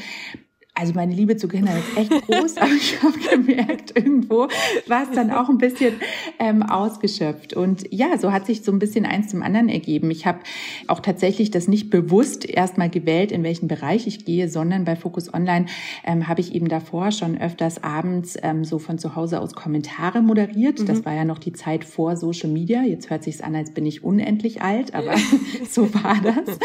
also 0.79 0.93
meine 0.95 1.13
Liebe 1.13 1.37
zu 1.37 1.49
Kindern 1.49 1.77
ist 1.77 1.97
echt 1.97 2.27
groß, 2.27 2.57
aber 2.59 2.71
ich 2.71 3.03
habe 3.03 3.19
gemerkt, 3.19 3.97
irgendwo 3.97 4.49
war 4.87 5.03
es 5.03 5.11
dann 5.13 5.33
auch 5.33 5.49
ein 5.49 5.59
bisschen 5.59 5.95
ähm, 6.39 6.63
ausgeschöpft. 6.63 7.55
Und 7.55 7.93
ja, 7.93 8.17
so 8.17 8.33
hat 8.33 8.47
sich 8.47 8.63
so 8.63 8.71
ein 8.71 8.79
bisschen 8.79 9.05
eins 9.05 9.29
zum 9.29 9.43
anderen 9.43 9.69
ergeben. 9.69 10.11
Ich 10.11 10.25
habe 10.25 10.39
auch 10.87 11.01
tatsächlich 11.01 11.51
das 11.51 11.67
nicht 11.67 11.91
bewusst 11.91 12.49
erstmal 12.49 12.91
gewählt, 12.91 13.33
in 13.33 13.43
welchen 13.43 13.67
Bereich 13.67 14.07
ich 14.07 14.25
gehe, 14.25 14.49
sondern 14.49 14.85
bei 14.85 14.95
Focus 14.95 15.35
Online 15.35 15.67
ähm, 16.05 16.29
habe 16.29 16.41
ich 16.41 16.55
eben 16.55 16.69
davor 16.69 17.11
schon 17.11 17.41
öfters 17.41 17.83
abends 17.83 18.37
ähm, 18.43 18.65
so 18.65 18.79
von 18.79 18.99
zu 18.99 19.17
Hause 19.17 19.41
aus 19.41 19.55
Kommentare 19.55 20.23
moderiert. 20.23 20.79
Mhm. 20.79 20.87
Das 20.87 21.05
war 21.05 21.15
ja 21.15 21.25
noch 21.25 21.39
die 21.39 21.53
Zeit 21.53 21.83
vor 21.83 22.17
Social 22.17 22.51
Media. 22.51 22.83
Jetzt 22.83 23.11
hört 23.11 23.25
sich's 23.25 23.41
an, 23.41 23.57
als 23.57 23.73
bin 23.73 23.85
ich 23.85 24.05
unendlich 24.05 24.63
alt, 24.63 24.95
aber 24.95 25.15
so 25.69 25.93
war 25.93 26.19
das. 26.23 26.57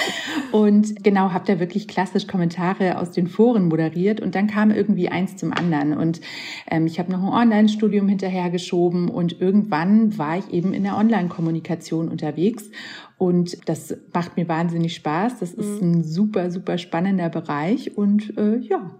Und 0.51 1.03
genau, 1.03 1.31
habe 1.31 1.45
da 1.47 1.59
wirklich 1.59 1.87
klassisch 1.87 2.27
Kommentare 2.27 2.99
aus 2.99 3.09
den 3.09 3.27
Foren 3.27 3.69
moderiert 3.69 4.02
probiert 4.03 4.19
und 4.19 4.35
dann 4.35 4.47
kam 4.47 4.71
irgendwie 4.71 5.09
eins 5.09 5.37
zum 5.37 5.53
anderen. 5.53 5.95
Und 5.95 6.21
ähm, 6.69 6.85
ich 6.85 6.99
habe 6.99 7.11
noch 7.11 7.21
ein 7.21 7.29
Online-Studium 7.29 8.07
hinterhergeschoben 8.07 9.09
und 9.09 9.39
irgendwann 9.39 10.17
war 10.17 10.37
ich 10.37 10.51
eben 10.51 10.73
in 10.73 10.83
der 10.83 10.97
Online-Kommunikation 10.97 12.09
unterwegs. 12.09 12.69
Und 13.17 13.69
das 13.69 13.95
macht 14.13 14.35
mir 14.35 14.47
wahnsinnig 14.47 14.95
Spaß. 14.95 15.39
Das 15.39 15.53
ist 15.53 15.81
mhm. 15.81 15.91
ein 15.91 16.03
super, 16.03 16.51
super 16.51 16.77
spannender 16.77 17.29
Bereich. 17.29 17.97
Und 17.97 18.37
äh, 18.37 18.57
ja, 18.57 18.91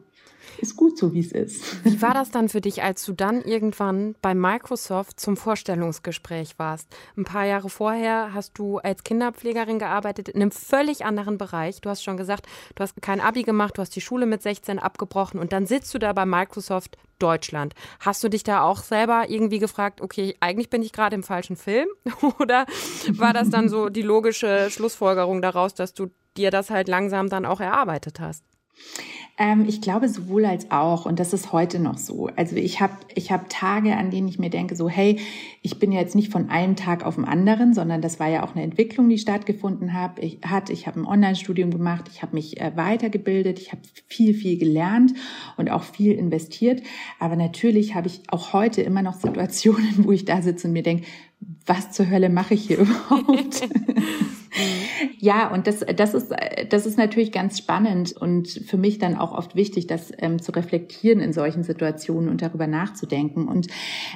ist 0.63 0.78
gut 0.78 0.97
so, 0.97 1.13
wie 1.13 1.19
es 1.19 1.32
ist. 1.32 1.86
Wie 1.86 2.02
war 2.02 2.13
das 2.13 2.32
dann 2.32 2.49
für 2.49 2.62
dich, 2.62 2.82
als 2.82 3.06
du 3.06 3.13
dann 3.13 3.41
irgendwann 3.41 4.15
bei 4.21 4.34
Microsoft 4.34 5.19
zum 5.19 5.38
Vorstellungsgespräch 5.38 6.58
warst? 6.58 6.88
Ein 7.17 7.26
paar 7.26 7.45
Jahre 7.45 7.69
vorher 7.69 8.34
hast 8.34 8.58
du 8.58 8.78
als 8.78 9.04
Kinderpflegerin 9.04 9.78
gearbeitet 9.78 10.30
in 10.30 10.41
einem 10.41 10.52
völlig 10.52 11.06
anderen 11.06 11.38
Bereich. 11.38 11.82
Du 11.82 11.89
hast 11.89 12.04
schon 12.04 12.17
gesagt, 12.17 12.47
du 12.76 12.82
hast 12.82 12.99
kein 13.02 13.21
Abi 13.21 13.43
gemacht, 13.43 13.78
du 13.78 13.82
hast 13.82 13.95
die 13.95 14.02
Schule 14.02 14.26
mit 14.26 14.41
16 14.41 14.80
abgebrochen 14.80 15.39
und 15.39 15.54
dann 15.54 15.67
sitzt 15.67 15.93
du 15.93 15.99
da 15.99 16.13
bei 16.13 16.26
Microsoft 16.26 16.97
Deutschland. 17.19 17.73
Hast 17.99 18.23
du 18.23 18.30
dich 18.30 18.43
da 18.43 18.63
auch 18.63 18.82
selber 18.82 19.26
irgendwie 19.28 19.60
gefragt, 19.60 20.02
okay, 20.02 20.36
eigentlich 20.39 20.69
bin 20.69 20.82
ich 20.82 20.93
gerade 20.93 21.15
im 21.15 21.23
falschen 21.23 21.58
Film? 21.58 21.88
Oder 22.39 22.65
war 23.12 23.34
das 23.34 23.49
dann 23.49 23.69
so 23.69 23.89
die 23.89 24.02
logische 24.02 24.69
Schlussfolgerung 24.71 25.41
daraus, 25.41 25.73
dass 25.73 25.93
du 25.93 26.08
dir 26.38 26.52
das 26.52 26.69
halt 26.69 26.88
langsam 26.88 27.30
dann 27.30 27.45
auch 27.45 27.60
erarbeitet 27.60 28.19
hast? 28.19 28.43
Ähm, 29.39 29.65
ich 29.67 29.82
glaube 29.82 30.10
sowohl 30.10 30.46
als 30.46 30.69
auch 30.69 31.08
und 31.08 31.19
das 31.19 31.34
ist 31.34 31.52
heute 31.52 31.80
noch 31.80 31.98
so. 31.98 32.30
Also 32.36 32.56
ich 32.56 32.82
habe 32.82 32.93
ich 33.15 33.32
hab 33.32 33.50
Tage, 33.50 33.98
an 33.98 34.12
denen 34.12 34.28
ich 34.28 34.38
mir 34.38 34.52
denke, 34.52 34.76
so 34.76 34.89
hey, 34.89 35.19
ich 35.63 35.80
bin 35.80 35.91
jetzt 35.91 36.13
nicht 36.13 36.32
von 36.32 36.50
einem 36.50 36.76
Tag 36.76 37.04
auf 37.04 37.15
den 37.15 37.26
anderen, 37.26 37.74
sondern 37.74 38.02
das 38.02 38.19
war 38.19 38.30
ja 38.30 38.43
auch 38.43 38.54
eine 38.54 38.63
Entwicklung, 38.63 39.10
die 39.10 39.17
stattgefunden 39.17 39.93
hab, 39.93 40.19
ich, 40.19 40.39
hat. 40.46 40.69
Ich 40.69 40.86
habe 40.86 41.00
ein 41.00 41.06
Online-Studium 41.08 41.72
gemacht, 41.72 42.06
ich 42.12 42.22
habe 42.22 42.36
mich 42.36 42.62
äh, 42.62 42.74
weitergebildet, 42.76 43.60
ich 43.60 43.72
habe 43.72 43.82
viel, 44.08 44.36
viel 44.36 44.60
gelernt 44.60 45.13
und 45.58 45.72
auch 45.72 45.84
viel 45.84 46.13
investiert. 46.13 46.84
Aber 47.19 47.36
natürlich 47.36 47.96
habe 47.96 48.08
ich 48.08 48.22
auch 48.28 48.54
heute 48.54 48.84
immer 48.84 49.02
noch 49.02 49.15
Situationen, 49.15 49.93
wo 50.06 50.12
ich 50.12 50.26
da 50.26 50.43
sitze 50.43 50.67
und 50.67 50.74
mir 50.74 50.84
denke, 50.84 51.06
was 51.65 51.91
zur 51.91 52.08
Hölle 52.08 52.30
mache 52.30 52.54
ich 52.54 52.67
hier 52.67 52.78
überhaupt? 52.82 53.67
ja, 55.19 55.52
und 55.52 55.67
das, 55.67 55.80
das, 55.95 56.13
ist, 56.13 56.34
das 56.69 56.86
ist 56.86 56.97
natürlich 56.97 57.32
ganz 57.32 57.58
spannend 57.58 58.13
und 58.13 58.47
für 58.47 58.78
mich 58.78 58.99
dann 58.99 59.15
auch 59.15 59.32
oft 59.32 59.56
wichtig, 59.56 59.88
das 59.88 60.12
ähm, 60.17 60.41
zu 60.41 60.52
reflektieren 60.52 61.19
in 61.19 61.34
solchen 61.34 61.63
Situationen 61.63 62.30
und 62.30 62.41
darüber 62.41 62.67
nachzudenken. 62.67 63.47
Und 63.47 63.67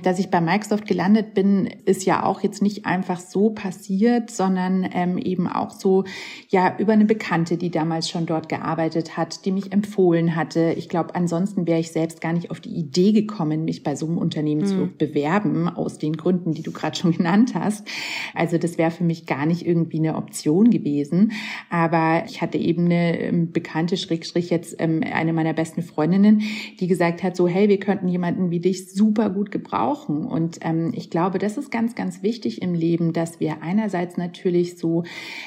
dass 0.03 0.19
ich 0.19 0.29
bei 0.29 0.41
Microsoft 0.41 0.87
gelandet 0.87 1.33
bin, 1.33 1.67
ist 1.85 2.05
ja 2.05 2.23
auch 2.23 2.41
jetzt 2.41 2.61
nicht 2.61 2.85
einfach 2.85 3.19
so 3.19 3.49
passiert, 3.51 4.31
sondern 4.31 4.87
ähm, 4.93 5.17
eben 5.17 5.47
auch 5.47 5.71
so, 5.71 6.03
ja, 6.49 6.75
über 6.77 6.93
eine 6.93 7.05
Bekannte, 7.05 7.57
die 7.57 7.71
damals 7.71 8.09
schon 8.09 8.25
dort 8.25 8.49
gearbeitet 8.49 9.17
hat, 9.17 9.45
die 9.45 9.51
mich 9.51 9.71
empfohlen 9.71 10.35
hatte. 10.35 10.73
Ich 10.77 10.89
glaube, 10.89 11.15
ansonsten 11.15 11.67
wäre 11.67 11.79
ich 11.79 11.91
selbst 11.91 12.21
gar 12.21 12.33
nicht 12.33 12.51
auf 12.51 12.59
die 12.59 12.75
Idee 12.75 13.11
gekommen, 13.11 13.65
mich 13.65 13.83
bei 13.83 13.95
so 13.95 14.07
einem 14.07 14.17
Unternehmen 14.17 14.61
mhm. 14.61 14.67
zu 14.67 14.89
bewerben, 14.97 15.67
aus 15.69 15.97
den 15.97 16.17
Gründen, 16.17 16.53
die 16.53 16.63
du 16.63 16.71
gerade 16.71 16.97
schon 16.97 17.11
genannt 17.11 17.53
hast. 17.53 17.87
Also 18.33 18.57
das 18.57 18.77
wäre 18.77 18.91
für 18.91 19.03
mich 19.03 19.25
gar 19.25 19.45
nicht 19.45 19.65
irgendwie 19.65 19.99
eine 19.99 20.15
Option 20.15 20.36
gewesen. 20.45 21.31
Aber 21.69 22.23
ich 22.27 22.41
hatte 22.41 22.57
eben 22.57 22.85
eine 22.85 23.19
ähm, 23.19 23.51
bekannte 23.51 23.97
Schrägstrich 23.97 24.49
jetzt 24.49 24.75
ähm, 24.79 25.01
eine 25.03 25.33
meiner 25.33 25.53
besten 25.53 25.81
Freundinnen, 25.81 26.41
die 26.79 26.87
gesagt 26.87 27.23
hat, 27.23 27.35
so 27.35 27.47
hey, 27.47 27.69
wir 27.69 27.79
könnten 27.79 28.07
jemanden 28.07 28.51
wie 28.51 28.59
dich 28.59 28.91
super 28.91 29.29
gut 29.29 29.51
gebrauchen. 29.51 30.25
Und 30.25 30.59
ähm, 30.61 30.91
ich 30.95 31.09
glaube, 31.09 31.39
das 31.39 31.57
ist 31.57 31.71
ganz, 31.71 31.95
ganz 31.95 32.23
wichtig 32.23 32.61
im 32.61 32.73
Leben, 32.73 33.13
dass 33.13 33.39
wir 33.39 33.61
einerseits 33.61 34.17
natürlich 34.17 34.77
so 34.77 35.03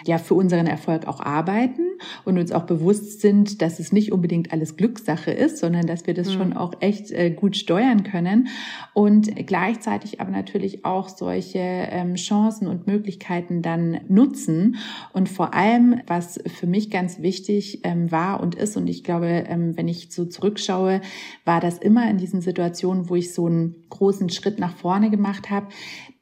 ja 0.06 0.18
für 0.18 0.34
unseren 0.34 0.66
Erfolg 0.66 1.06
auch 1.06 1.20
arbeiten 1.20 1.82
und 2.24 2.38
uns 2.38 2.52
auch 2.52 2.64
bewusst 2.64 3.20
sind, 3.20 3.62
dass 3.62 3.78
es 3.78 3.92
nicht 3.92 4.12
unbedingt 4.12 4.52
alles 4.52 4.76
Glückssache 4.76 5.30
ist, 5.30 5.58
sondern 5.58 5.86
dass 5.86 6.06
wir 6.06 6.14
das 6.14 6.28
mhm. 6.28 6.32
schon 6.32 6.52
auch 6.54 6.74
echt 6.80 7.10
äh, 7.10 7.30
gut 7.30 7.56
steuern 7.56 8.04
können. 8.04 8.48
Und 8.94 9.34
gleichzeitig 9.46 10.20
aber 10.20 10.30
natürlich 10.30 10.84
auch 10.84 11.08
solche 11.08 11.58
ähm, 11.58 12.14
Chancen 12.14 12.66
und 12.68 12.86
Möglichkeiten 12.86 13.62
dann 13.62 14.00
nutzen. 14.08 14.69
Und 15.12 15.28
vor 15.28 15.54
allem, 15.54 16.00
was 16.06 16.40
für 16.46 16.66
mich 16.66 16.90
ganz 16.90 17.20
wichtig 17.20 17.80
ähm, 17.84 18.10
war 18.10 18.40
und 18.40 18.54
ist, 18.54 18.76
und 18.76 18.88
ich 18.88 19.04
glaube, 19.04 19.26
ähm, 19.26 19.76
wenn 19.76 19.88
ich 19.88 20.12
so 20.12 20.24
zurückschaue, 20.24 21.00
war 21.44 21.60
das 21.60 21.78
immer 21.78 22.08
in 22.10 22.18
diesen 22.18 22.40
Situationen, 22.40 23.08
wo 23.08 23.16
ich 23.16 23.32
so 23.32 23.46
einen 23.46 23.84
großen 23.90 24.30
Schritt 24.30 24.58
nach 24.58 24.76
vorne 24.76 25.10
gemacht 25.10 25.50
habe, 25.50 25.68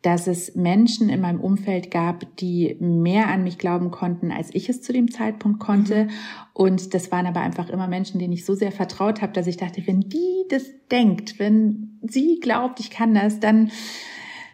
dass 0.03 0.29
es 0.29 0.55
Menschen 0.55 1.09
in 1.09 1.21
meinem 1.21 1.41
Umfeld 1.41 1.91
gab, 1.91 2.37
die 2.37 2.77
mehr 2.79 3.29
an 3.29 3.43
mich 3.43 3.59
glauben 3.59 3.91
konnten, 3.91 4.31
als 4.31 4.55
ich 4.55 4.69
es 4.69 4.81
zu 4.81 4.93
dem 4.93 5.11
Zeitpunkt 5.11 5.59
konnte. 5.59 6.05
Mhm. 6.05 6.11
Und 6.53 6.95
das 6.95 7.11
waren 7.11 7.27
aber 7.27 7.41
einfach 7.41 7.69
immer 7.69 7.89
Menschen, 7.89 8.21
denen 8.21 8.33
ich 8.33 8.45
so 8.45 8.55
sehr 8.55 8.71
vertraut 8.71 9.23
habe, 9.23 9.33
dass 9.33 9.49
ich 9.49 9.57
dachte, 9.57 9.85
wenn 9.87 10.01
die 10.01 10.45
das 10.51 10.65
denkt, 10.91 11.39
wenn 11.39 11.99
sie 12.03 12.39
glaubt, 12.41 12.79
ich 12.79 12.91
kann 12.91 13.13
das, 13.13 13.41
dann 13.41 13.71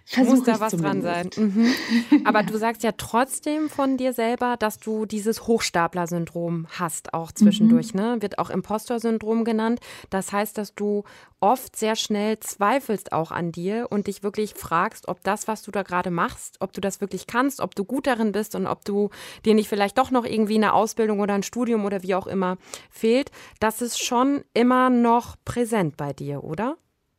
Versuch 0.06 0.36
Muss 0.36 0.42
da 0.44 0.60
was 0.60 0.72
dran 0.74 1.00
sein. 1.00 1.30
Mhm. 1.34 1.72
Aber 2.24 2.42
du 2.42 2.58
sagst 2.58 2.82
ja 2.82 2.92
trotzdem 2.92 3.70
von 3.70 3.96
dir 3.96 4.12
selber, 4.12 4.56
dass 4.58 4.78
du 4.78 5.06
dieses 5.06 5.46
Hochstapler-Syndrom 5.46 6.66
hast, 6.78 7.14
auch 7.14 7.32
zwischendurch, 7.32 7.94
mhm. 7.94 8.00
ne? 8.00 8.16
Wird 8.22 8.38
auch 8.38 8.50
Impostor-Syndrom 8.50 9.44
genannt. 9.44 9.80
Das 10.10 10.30
heißt, 10.30 10.58
dass 10.58 10.74
du 10.74 11.04
oft 11.40 11.76
sehr 11.76 11.96
schnell 11.96 12.38
zweifelst 12.40 13.12
auch 13.12 13.30
an 13.30 13.50
dir 13.50 13.86
und 13.90 14.06
dich 14.06 14.22
wirklich 14.22 14.54
fragst, 14.54 15.08
ob 15.08 15.24
das, 15.24 15.48
was 15.48 15.62
du 15.62 15.70
da 15.70 15.82
gerade 15.82 16.10
machst, 16.10 16.56
ob 16.60 16.74
du 16.74 16.82
das 16.82 17.00
wirklich 17.00 17.26
kannst, 17.26 17.60
ob 17.60 17.74
du 17.74 17.84
gut 17.84 18.06
darin 18.06 18.32
bist 18.32 18.54
und 18.54 18.66
ob 18.66 18.84
du 18.84 19.08
dir 19.46 19.54
nicht 19.54 19.68
vielleicht 19.68 19.96
doch 19.96 20.10
noch 20.10 20.26
irgendwie 20.26 20.56
eine 20.56 20.74
Ausbildung 20.74 21.20
oder 21.20 21.34
ein 21.34 21.42
Studium 21.42 21.84
oder 21.86 22.02
wie 22.02 22.14
auch 22.14 22.26
immer 22.26 22.58
fehlt. 22.90 23.30
Das 23.58 23.80
ist 23.80 24.02
schon 24.02 24.44
immer 24.52 24.90
noch 24.90 25.36
präsent 25.46 25.96
bei 25.96 26.12
dir, 26.12 26.44
oder? 26.44 26.76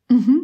Mhm, 0.08 0.35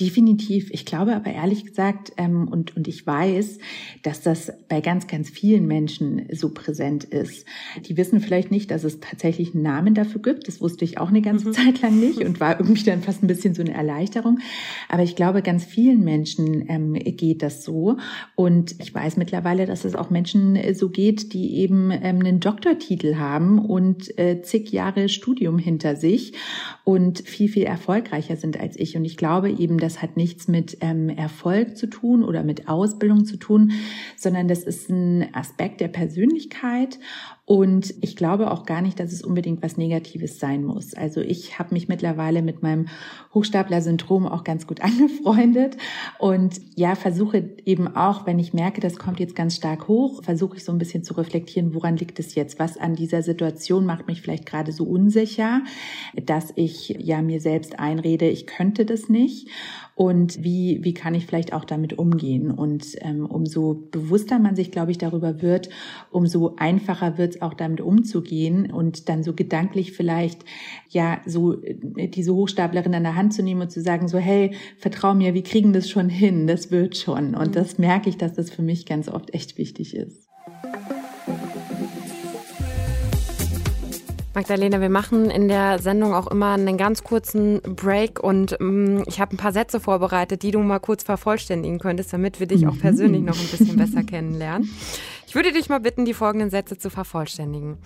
definitiv. 0.00 0.70
Ich 0.70 0.84
glaube 0.84 1.14
aber 1.14 1.30
ehrlich 1.30 1.64
gesagt, 1.66 2.12
ähm, 2.16 2.48
und, 2.48 2.76
und 2.76 2.88
ich 2.88 3.06
weiß, 3.06 3.58
dass 4.02 4.22
das 4.22 4.52
bei 4.68 4.80
ganz, 4.80 5.06
ganz 5.06 5.28
vielen 5.28 5.66
Menschen 5.66 6.26
so 6.32 6.50
präsent 6.50 7.04
ist. 7.04 7.46
Die 7.86 7.96
wissen 7.96 8.20
vielleicht 8.20 8.50
nicht, 8.50 8.70
dass 8.70 8.84
es 8.84 9.00
tatsächlich 9.00 9.54
einen 9.54 9.62
Namen 9.62 9.94
dafür 9.94 10.22
gibt. 10.22 10.48
Das 10.48 10.60
wusste 10.60 10.84
ich 10.84 10.98
auch 10.98 11.08
eine 11.08 11.22
ganze 11.22 11.48
mhm. 11.48 11.52
Zeit 11.52 11.82
lang 11.82 12.00
nicht 12.00 12.24
und 12.24 12.40
war 12.40 12.58
irgendwie 12.58 12.84
dann 12.84 13.02
fast 13.02 13.22
ein 13.22 13.26
bisschen 13.26 13.54
so 13.54 13.62
eine 13.62 13.74
Erleichterung. 13.74 14.38
Aber 14.88 15.02
ich 15.02 15.16
glaube, 15.16 15.42
ganz 15.42 15.64
vielen 15.64 16.02
Menschen 16.02 16.68
ähm, 16.68 16.94
geht 16.94 17.42
das 17.42 17.64
so. 17.64 17.96
Und 18.34 18.74
ich 18.80 18.94
weiß 18.94 19.16
mittlerweile, 19.16 19.66
dass 19.66 19.84
es 19.84 19.94
auch 19.94 20.10
Menschen 20.10 20.58
so 20.74 20.88
geht, 20.88 21.32
die 21.32 21.58
eben 21.58 21.90
ähm, 21.90 22.20
einen 22.20 22.40
Doktortitel 22.40 23.16
haben 23.16 23.58
und 23.58 24.18
äh, 24.18 24.40
zig 24.42 24.70
Jahre 24.72 25.08
Studium 25.08 25.58
hinter 25.58 25.96
sich 25.96 26.32
und 26.84 27.20
viel, 27.20 27.48
viel 27.48 27.64
erfolgreicher 27.64 28.36
sind 28.36 28.58
als 28.58 28.76
ich. 28.78 28.96
Und 28.96 29.04
ich 29.04 29.16
glaube 29.16 29.50
eben, 29.50 29.78
das 29.90 30.02
hat 30.02 30.16
nichts 30.16 30.46
mit 30.46 30.78
ähm, 30.82 31.08
Erfolg 31.08 31.76
zu 31.76 31.88
tun 31.88 32.22
oder 32.22 32.44
mit 32.44 32.68
Ausbildung 32.68 33.24
zu 33.24 33.36
tun, 33.36 33.72
sondern 34.16 34.46
das 34.46 34.62
ist 34.62 34.88
ein 34.88 35.34
Aspekt 35.34 35.80
der 35.80 35.88
Persönlichkeit. 35.88 37.00
Und 37.50 37.94
ich 38.00 38.14
glaube 38.14 38.52
auch 38.52 38.64
gar 38.64 38.80
nicht, 38.80 39.00
dass 39.00 39.10
es 39.10 39.22
unbedingt 39.22 39.60
was 39.60 39.76
Negatives 39.76 40.38
sein 40.38 40.62
muss. 40.62 40.94
Also 40.94 41.20
ich 41.20 41.58
habe 41.58 41.74
mich 41.74 41.88
mittlerweile 41.88 42.42
mit 42.42 42.62
meinem 42.62 42.86
Hochstapler-Syndrom 43.34 44.28
auch 44.28 44.44
ganz 44.44 44.68
gut 44.68 44.80
angefreundet 44.82 45.76
und 46.20 46.60
ja, 46.76 46.94
versuche 46.94 47.56
eben 47.64 47.96
auch, 47.96 48.24
wenn 48.24 48.38
ich 48.38 48.54
merke, 48.54 48.80
das 48.80 48.98
kommt 48.98 49.18
jetzt 49.18 49.34
ganz 49.34 49.56
stark 49.56 49.88
hoch, 49.88 50.22
versuche 50.22 50.58
ich 50.58 50.64
so 50.64 50.70
ein 50.70 50.78
bisschen 50.78 51.02
zu 51.02 51.14
reflektieren, 51.14 51.74
woran 51.74 51.96
liegt 51.96 52.20
es 52.20 52.36
jetzt? 52.36 52.60
Was 52.60 52.76
an 52.76 52.94
dieser 52.94 53.24
Situation 53.24 53.84
macht 53.84 54.06
mich 54.06 54.22
vielleicht 54.22 54.46
gerade 54.46 54.70
so 54.70 54.84
unsicher, 54.84 55.62
dass 56.14 56.52
ich 56.54 56.90
ja 57.00 57.20
mir 57.20 57.40
selbst 57.40 57.80
einrede, 57.80 58.28
ich 58.28 58.46
könnte 58.46 58.84
das 58.84 59.08
nicht 59.08 59.48
und 60.00 60.42
wie, 60.42 60.78
wie 60.82 60.94
kann 60.94 61.14
ich 61.14 61.26
vielleicht 61.26 61.52
auch 61.52 61.66
damit 61.66 61.98
umgehen. 61.98 62.50
Und 62.50 62.96
ähm, 63.02 63.26
umso 63.26 63.74
bewusster 63.74 64.38
man 64.38 64.56
sich, 64.56 64.70
glaube 64.70 64.92
ich, 64.92 64.96
darüber 64.96 65.42
wird, 65.42 65.68
umso 66.10 66.54
einfacher 66.56 67.18
wird 67.18 67.34
es 67.34 67.42
auch 67.42 67.52
damit 67.52 67.82
umzugehen 67.82 68.72
und 68.72 69.10
dann 69.10 69.22
so 69.22 69.34
gedanklich 69.34 69.92
vielleicht 69.92 70.46
ja 70.88 71.20
so 71.26 71.62
äh, 71.62 72.08
diese 72.08 72.34
Hochstaplerin 72.34 72.94
an 72.94 73.02
der 73.02 73.14
Hand 73.14 73.34
zu 73.34 73.42
nehmen 73.42 73.60
und 73.60 73.70
zu 73.72 73.82
sagen, 73.82 74.08
so 74.08 74.16
hey, 74.16 74.54
vertrau 74.78 75.12
mir, 75.12 75.34
wir 75.34 75.42
kriegen 75.42 75.74
das 75.74 75.90
schon 75.90 76.08
hin, 76.08 76.46
das 76.46 76.70
wird 76.70 76.96
schon. 76.96 77.34
Und 77.34 77.48
mhm. 77.48 77.52
das 77.52 77.76
merke 77.76 78.08
ich, 78.08 78.16
dass 78.16 78.32
das 78.32 78.48
für 78.48 78.62
mich 78.62 78.86
ganz 78.86 79.06
oft 79.06 79.34
echt 79.34 79.58
wichtig 79.58 79.94
ist. 79.94 80.29
Magdalena, 84.32 84.80
wir 84.80 84.90
machen 84.90 85.28
in 85.28 85.48
der 85.48 85.80
Sendung 85.80 86.14
auch 86.14 86.28
immer 86.28 86.52
einen 86.52 86.76
ganz 86.76 87.02
kurzen 87.02 87.60
Break 87.62 88.22
und 88.22 88.56
ähm, 88.60 89.02
ich 89.06 89.20
habe 89.20 89.34
ein 89.34 89.36
paar 89.36 89.52
Sätze 89.52 89.80
vorbereitet, 89.80 90.44
die 90.44 90.52
du 90.52 90.60
mal 90.60 90.78
kurz 90.78 91.02
vervollständigen 91.02 91.80
könntest, 91.80 92.12
damit 92.12 92.38
wir 92.38 92.46
dich 92.46 92.66
auch 92.68 92.74
mhm. 92.74 92.80
persönlich 92.80 93.22
noch 93.22 93.38
ein 93.38 93.48
bisschen 93.48 93.76
besser 93.76 94.04
kennenlernen. 94.04 94.70
Ich 95.26 95.34
würde 95.34 95.52
dich 95.52 95.68
mal 95.68 95.80
bitten, 95.80 96.04
die 96.04 96.14
folgenden 96.14 96.50
Sätze 96.50 96.78
zu 96.78 96.90
vervollständigen. 96.90 97.78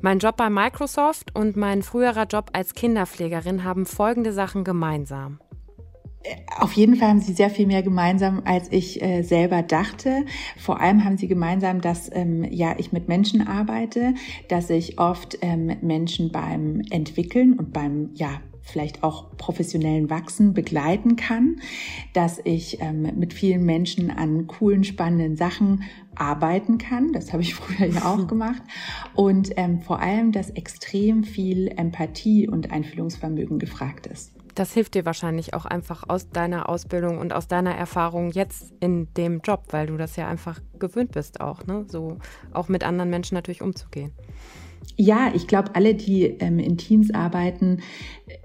Mein 0.00 0.20
Job 0.20 0.36
bei 0.36 0.50
Microsoft 0.50 1.34
und 1.34 1.56
mein 1.56 1.82
früherer 1.82 2.26
Job 2.26 2.50
als 2.52 2.74
Kinderpflegerin 2.74 3.64
haben 3.64 3.84
folgende 3.84 4.32
Sachen 4.32 4.62
gemeinsam. 4.62 5.40
Auf 6.58 6.72
jeden 6.72 6.96
Fall 6.96 7.08
haben 7.08 7.20
sie 7.20 7.32
sehr 7.32 7.48
viel 7.48 7.66
mehr 7.66 7.82
gemeinsam, 7.82 8.42
als 8.44 8.70
ich 8.72 9.00
äh, 9.02 9.22
selber 9.22 9.62
dachte. 9.62 10.24
Vor 10.56 10.80
allem 10.80 11.04
haben 11.04 11.16
sie 11.16 11.28
gemeinsam, 11.28 11.80
dass 11.80 12.10
ähm, 12.12 12.44
ja 12.50 12.74
ich 12.76 12.92
mit 12.92 13.08
Menschen 13.08 13.46
arbeite, 13.46 14.14
dass 14.48 14.68
ich 14.68 14.98
oft 14.98 15.38
ähm, 15.42 15.76
Menschen 15.80 16.32
beim 16.32 16.82
Entwickeln 16.90 17.54
und 17.54 17.72
beim 17.72 18.10
ja 18.14 18.40
vielleicht 18.68 19.02
auch 19.02 19.36
professionellen 19.36 20.10
Wachsen 20.10 20.52
begleiten 20.52 21.16
kann, 21.16 21.60
dass 22.12 22.40
ich 22.44 22.80
ähm, 22.80 23.02
mit 23.16 23.32
vielen 23.32 23.64
Menschen 23.64 24.10
an 24.10 24.46
coolen, 24.46 24.84
spannenden 24.84 25.36
Sachen 25.36 25.84
arbeiten 26.14 26.78
kann. 26.78 27.12
Das 27.12 27.32
habe 27.32 27.42
ich 27.42 27.54
früher 27.54 27.88
ja 27.88 28.04
auch 28.04 28.26
gemacht. 28.28 28.62
Und 29.14 29.52
ähm, 29.56 29.80
vor 29.80 30.00
allem, 30.00 30.32
dass 30.32 30.50
extrem 30.50 31.24
viel 31.24 31.68
Empathie 31.68 32.48
und 32.48 32.70
Einfühlungsvermögen 32.70 33.58
gefragt 33.58 34.06
ist 34.06 34.32
das 34.58 34.72
hilft 34.72 34.94
dir 34.94 35.04
wahrscheinlich 35.04 35.54
auch 35.54 35.64
einfach 35.64 36.04
aus 36.08 36.30
deiner 36.30 36.68
Ausbildung 36.68 37.18
und 37.18 37.32
aus 37.32 37.46
deiner 37.46 37.74
Erfahrung 37.74 38.30
jetzt 38.30 38.74
in 38.80 39.08
dem 39.14 39.40
Job, 39.40 39.66
weil 39.70 39.86
du 39.86 39.96
das 39.96 40.16
ja 40.16 40.26
einfach 40.28 40.60
gewöhnt 40.78 41.12
bist 41.12 41.40
auch, 41.40 41.66
ne? 41.66 41.86
So 41.88 42.18
auch 42.52 42.68
mit 42.68 42.84
anderen 42.84 43.10
Menschen 43.10 43.34
natürlich 43.34 43.62
umzugehen. 43.62 44.12
Ja, 44.96 45.30
ich 45.34 45.46
glaube, 45.46 45.74
alle, 45.74 45.94
die 45.94 46.24
ähm, 46.24 46.58
in 46.58 46.76
Teams 46.76 47.12
arbeiten, 47.14 47.82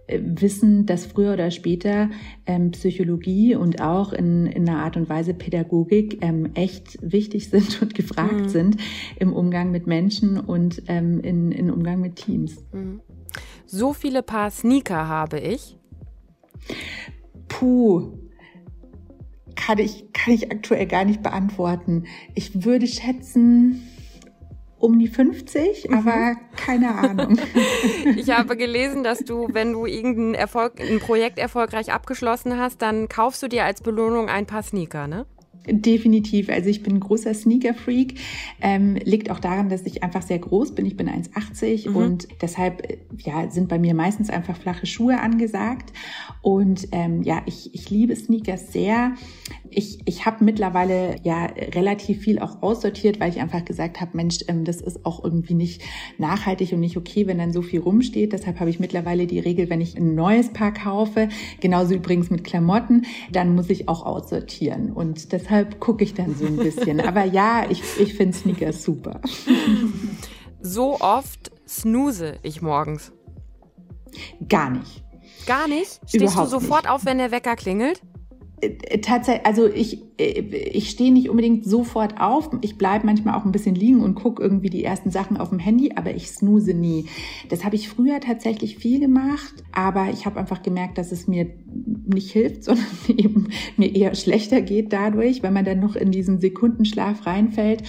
äh, 0.08 0.20
wissen, 0.22 0.86
dass 0.86 1.06
früher 1.06 1.34
oder 1.34 1.50
später 1.50 2.10
ähm, 2.46 2.72
Psychologie 2.72 3.56
und 3.56 3.82
auch 3.82 4.14
in, 4.14 4.46
in 4.46 4.68
einer 4.68 4.84
Art 4.84 4.98
und 4.98 5.10
Weise 5.10 5.34
Pädagogik 5.34 6.20
ähm, 6.22 6.52
echt 6.54 7.00
wichtig 7.02 7.50
sind 7.50 7.82
und 7.82 7.96
gefragt 7.96 8.34
mhm. 8.34 8.50
sind 8.50 8.78
im 9.18 9.34
Umgang 9.34 9.72
mit 9.72 9.88
Menschen 9.88 10.40
und 10.40 10.84
ähm, 10.88 11.20
in, 11.22 11.52
in 11.52 11.72
Umgang 11.72 12.02
mit 12.02 12.18
Teams. 12.18 12.64
Mhm. 12.72 13.02
So 13.66 13.94
viele 13.94 14.22
Paar 14.22 14.52
Sneaker 14.52 15.08
habe 15.08 15.40
ich. 15.40 15.78
Puh, 17.48 18.18
kann 19.56 19.78
ich, 19.78 20.12
kann 20.14 20.34
ich 20.34 20.52
aktuell 20.52 20.88
gar 20.88 21.06
nicht 21.06 21.24
beantworten. 21.24 22.06
Ich 22.36 22.66
würde 22.66 22.88
schätzen, 22.88 23.88
um 24.84 25.00
die 25.00 25.08
50, 25.08 25.88
mhm. 25.88 25.98
aber 25.98 26.36
keine 26.58 26.94
Ahnung. 26.94 27.40
ich 28.18 28.30
habe 28.30 28.58
gelesen, 28.58 29.04
dass 29.04 29.20
du, 29.20 29.48
wenn 29.52 29.72
du 29.72 29.86
irgendein 29.86 30.34
Erfolg, 30.34 30.82
ein 30.82 31.00
Projekt 31.00 31.40
erfolgreich 31.40 31.94
abgeschlossen 31.94 32.58
hast, 32.58 32.82
dann 32.82 33.08
kaufst 33.08 33.42
du 33.42 33.48
dir 33.48 33.64
als 33.64 33.82
Belohnung 33.82 34.28
ein 34.28 34.46
paar 34.46 34.62
Sneaker, 34.62 35.08
ne? 35.08 35.26
Definitiv. 35.66 36.50
Also 36.50 36.70
ich 36.70 36.84
bin 36.84 37.00
großer 37.00 37.34
Sneaker-Freak. 37.34 38.16
Ähm, 38.62 38.96
liegt 38.96 39.32
auch 39.32 39.40
daran, 39.40 39.70
dass 39.70 39.84
ich 39.84 40.04
einfach 40.04 40.22
sehr 40.22 40.40
groß 40.40 40.76
bin. 40.76 40.86
Ich 40.86 40.98
bin 40.98 41.08
1,80 41.08 41.90
mhm. 41.90 41.96
und 41.96 42.28
deshalb 42.42 42.90
äh, 42.90 42.98
ja, 43.20 43.50
sind 43.50 43.70
bei 43.70 43.80
mir 43.80 43.94
meistens 43.94 44.30
einfach 44.30 44.58
flache 44.58 44.86
Schuhe 44.86 45.22
angesagt. 45.22 45.94
Und 46.42 46.90
ähm, 46.92 47.24
ja, 47.24 47.42
ich, 47.46 47.74
ich 47.74 47.90
liebe 47.90 48.14
Sneakers 48.16 48.74
sehr. 48.74 49.14
Ich, 49.70 50.00
ich 50.06 50.26
habe 50.26 50.44
mittlerweile 50.44 51.16
ja 51.24 51.46
relativ 51.46 52.20
viel 52.20 52.40
auch 52.40 52.62
aussortiert, 52.62 53.22
weil 53.22 53.30
ich 53.30 53.40
einfach 53.40 53.64
gesagt 53.64 54.02
habe, 54.02 54.18
Mensch, 54.18 54.40
ähm, 54.50 54.66
das 54.66 54.82
ist 54.82 55.06
auch 55.06 55.24
irgendwie 55.24 55.54
nicht 55.54 55.82
nachhaltig 56.18 56.74
und 56.74 56.82
nicht 56.82 56.98
okay, 56.98 57.26
wenn 57.26 57.38
dann 57.38 57.54
so 57.54 57.62
viel 57.62 57.80
rumsteht. 57.80 58.34
Deshalb 58.34 58.60
habe 58.60 58.70
ich 58.70 58.82
mittlerweile 58.82 59.28
die 59.28 59.40
Regel, 59.40 59.70
wenn 59.70 59.80
ich 59.80 59.98
ein 59.98 60.14
neues 60.14 60.50
Paar 60.50 60.74
kaufe, 60.74 61.30
genauso 61.62 61.96
übrigens 61.96 62.30
mit 62.30 62.44
Klamotten, 62.44 63.06
dann 63.32 63.56
muss 63.56 63.70
ich 63.70 63.88
auch 63.88 64.06
aussortieren. 64.06 64.92
Und 64.92 65.32
deshalb 65.32 65.53
deshalb 65.54 65.80
gucke 65.80 66.04
ich 66.04 66.14
dann 66.14 66.36
so 66.36 66.46
ein 66.46 66.58
bisschen. 66.58 67.00
Aber 67.08 67.24
ja, 67.26 67.66
ich, 67.70 67.82
ich 68.00 68.16
finde 68.16 68.36
Sneakers 68.36 68.84
super. 68.84 69.22
So 70.62 71.00
oft 71.00 71.52
snooze 71.68 72.38
ich 72.42 72.62
morgens. 72.62 73.12
Gar 74.48 74.72
nicht. 74.72 75.04
Gar 75.46 75.68
nicht? 75.68 76.00
Stehst 76.08 76.16
Überhaupt 76.16 76.48
du 76.48 76.60
sofort 76.60 76.84
nicht. 76.84 76.92
auf, 76.92 77.06
wenn 77.06 77.18
der 77.18 77.32
Wecker 77.32 77.56
klingelt? 77.56 78.02
Äh, 78.64 79.00
tatsächlich, 79.00 79.46
also 79.46 79.68
ich, 79.68 80.02
äh, 80.18 80.42
ich 80.42 80.90
stehe 80.90 81.12
nicht 81.12 81.30
unbedingt 81.30 81.66
sofort 81.66 82.20
auf. 82.20 82.50
Ich 82.62 82.78
bleibe 82.78 83.06
manchmal 83.06 83.36
auch 83.36 83.46
ein 83.46 83.52
bisschen 83.52 83.76
liegen 83.76 84.02
und 84.02 84.16
gucke 84.16 84.42
irgendwie 84.42 84.70
die 84.70 84.84
ersten 84.84 85.12
Sachen 85.12 85.38
auf 85.38 85.50
dem 85.50 85.60
Handy, 85.60 85.92
aber 85.96 86.14
ich 86.16 86.30
snooze 86.30 86.74
nie. 86.74 87.06
Das 87.50 87.64
habe 87.66 87.76
ich 87.76 87.90
früher 87.90 88.20
tatsächlich 88.20 88.78
viel 88.78 89.00
gemacht, 89.00 89.54
aber 89.72 90.10
ich 90.12 90.26
habe 90.26 90.40
einfach 90.40 90.62
gemerkt, 90.62 90.98
dass 90.98 91.12
es 91.12 91.28
mir 91.28 91.48
nicht 92.06 92.32
hilft, 92.32 92.64
sondern 92.64 92.86
eben 93.08 93.50
mir 93.78 93.94
eher 93.94 94.16
schlechter 94.16 94.62
geht 94.62 94.94
dadurch, 94.94 95.44
wenn 95.44 95.54
man 95.54 95.66
dann 95.66 95.80
noch 95.80 95.96
in 95.96 96.12
diesen 96.12 96.40
Sekundenschlaf 96.40 97.26
reinfällt. 97.26 97.84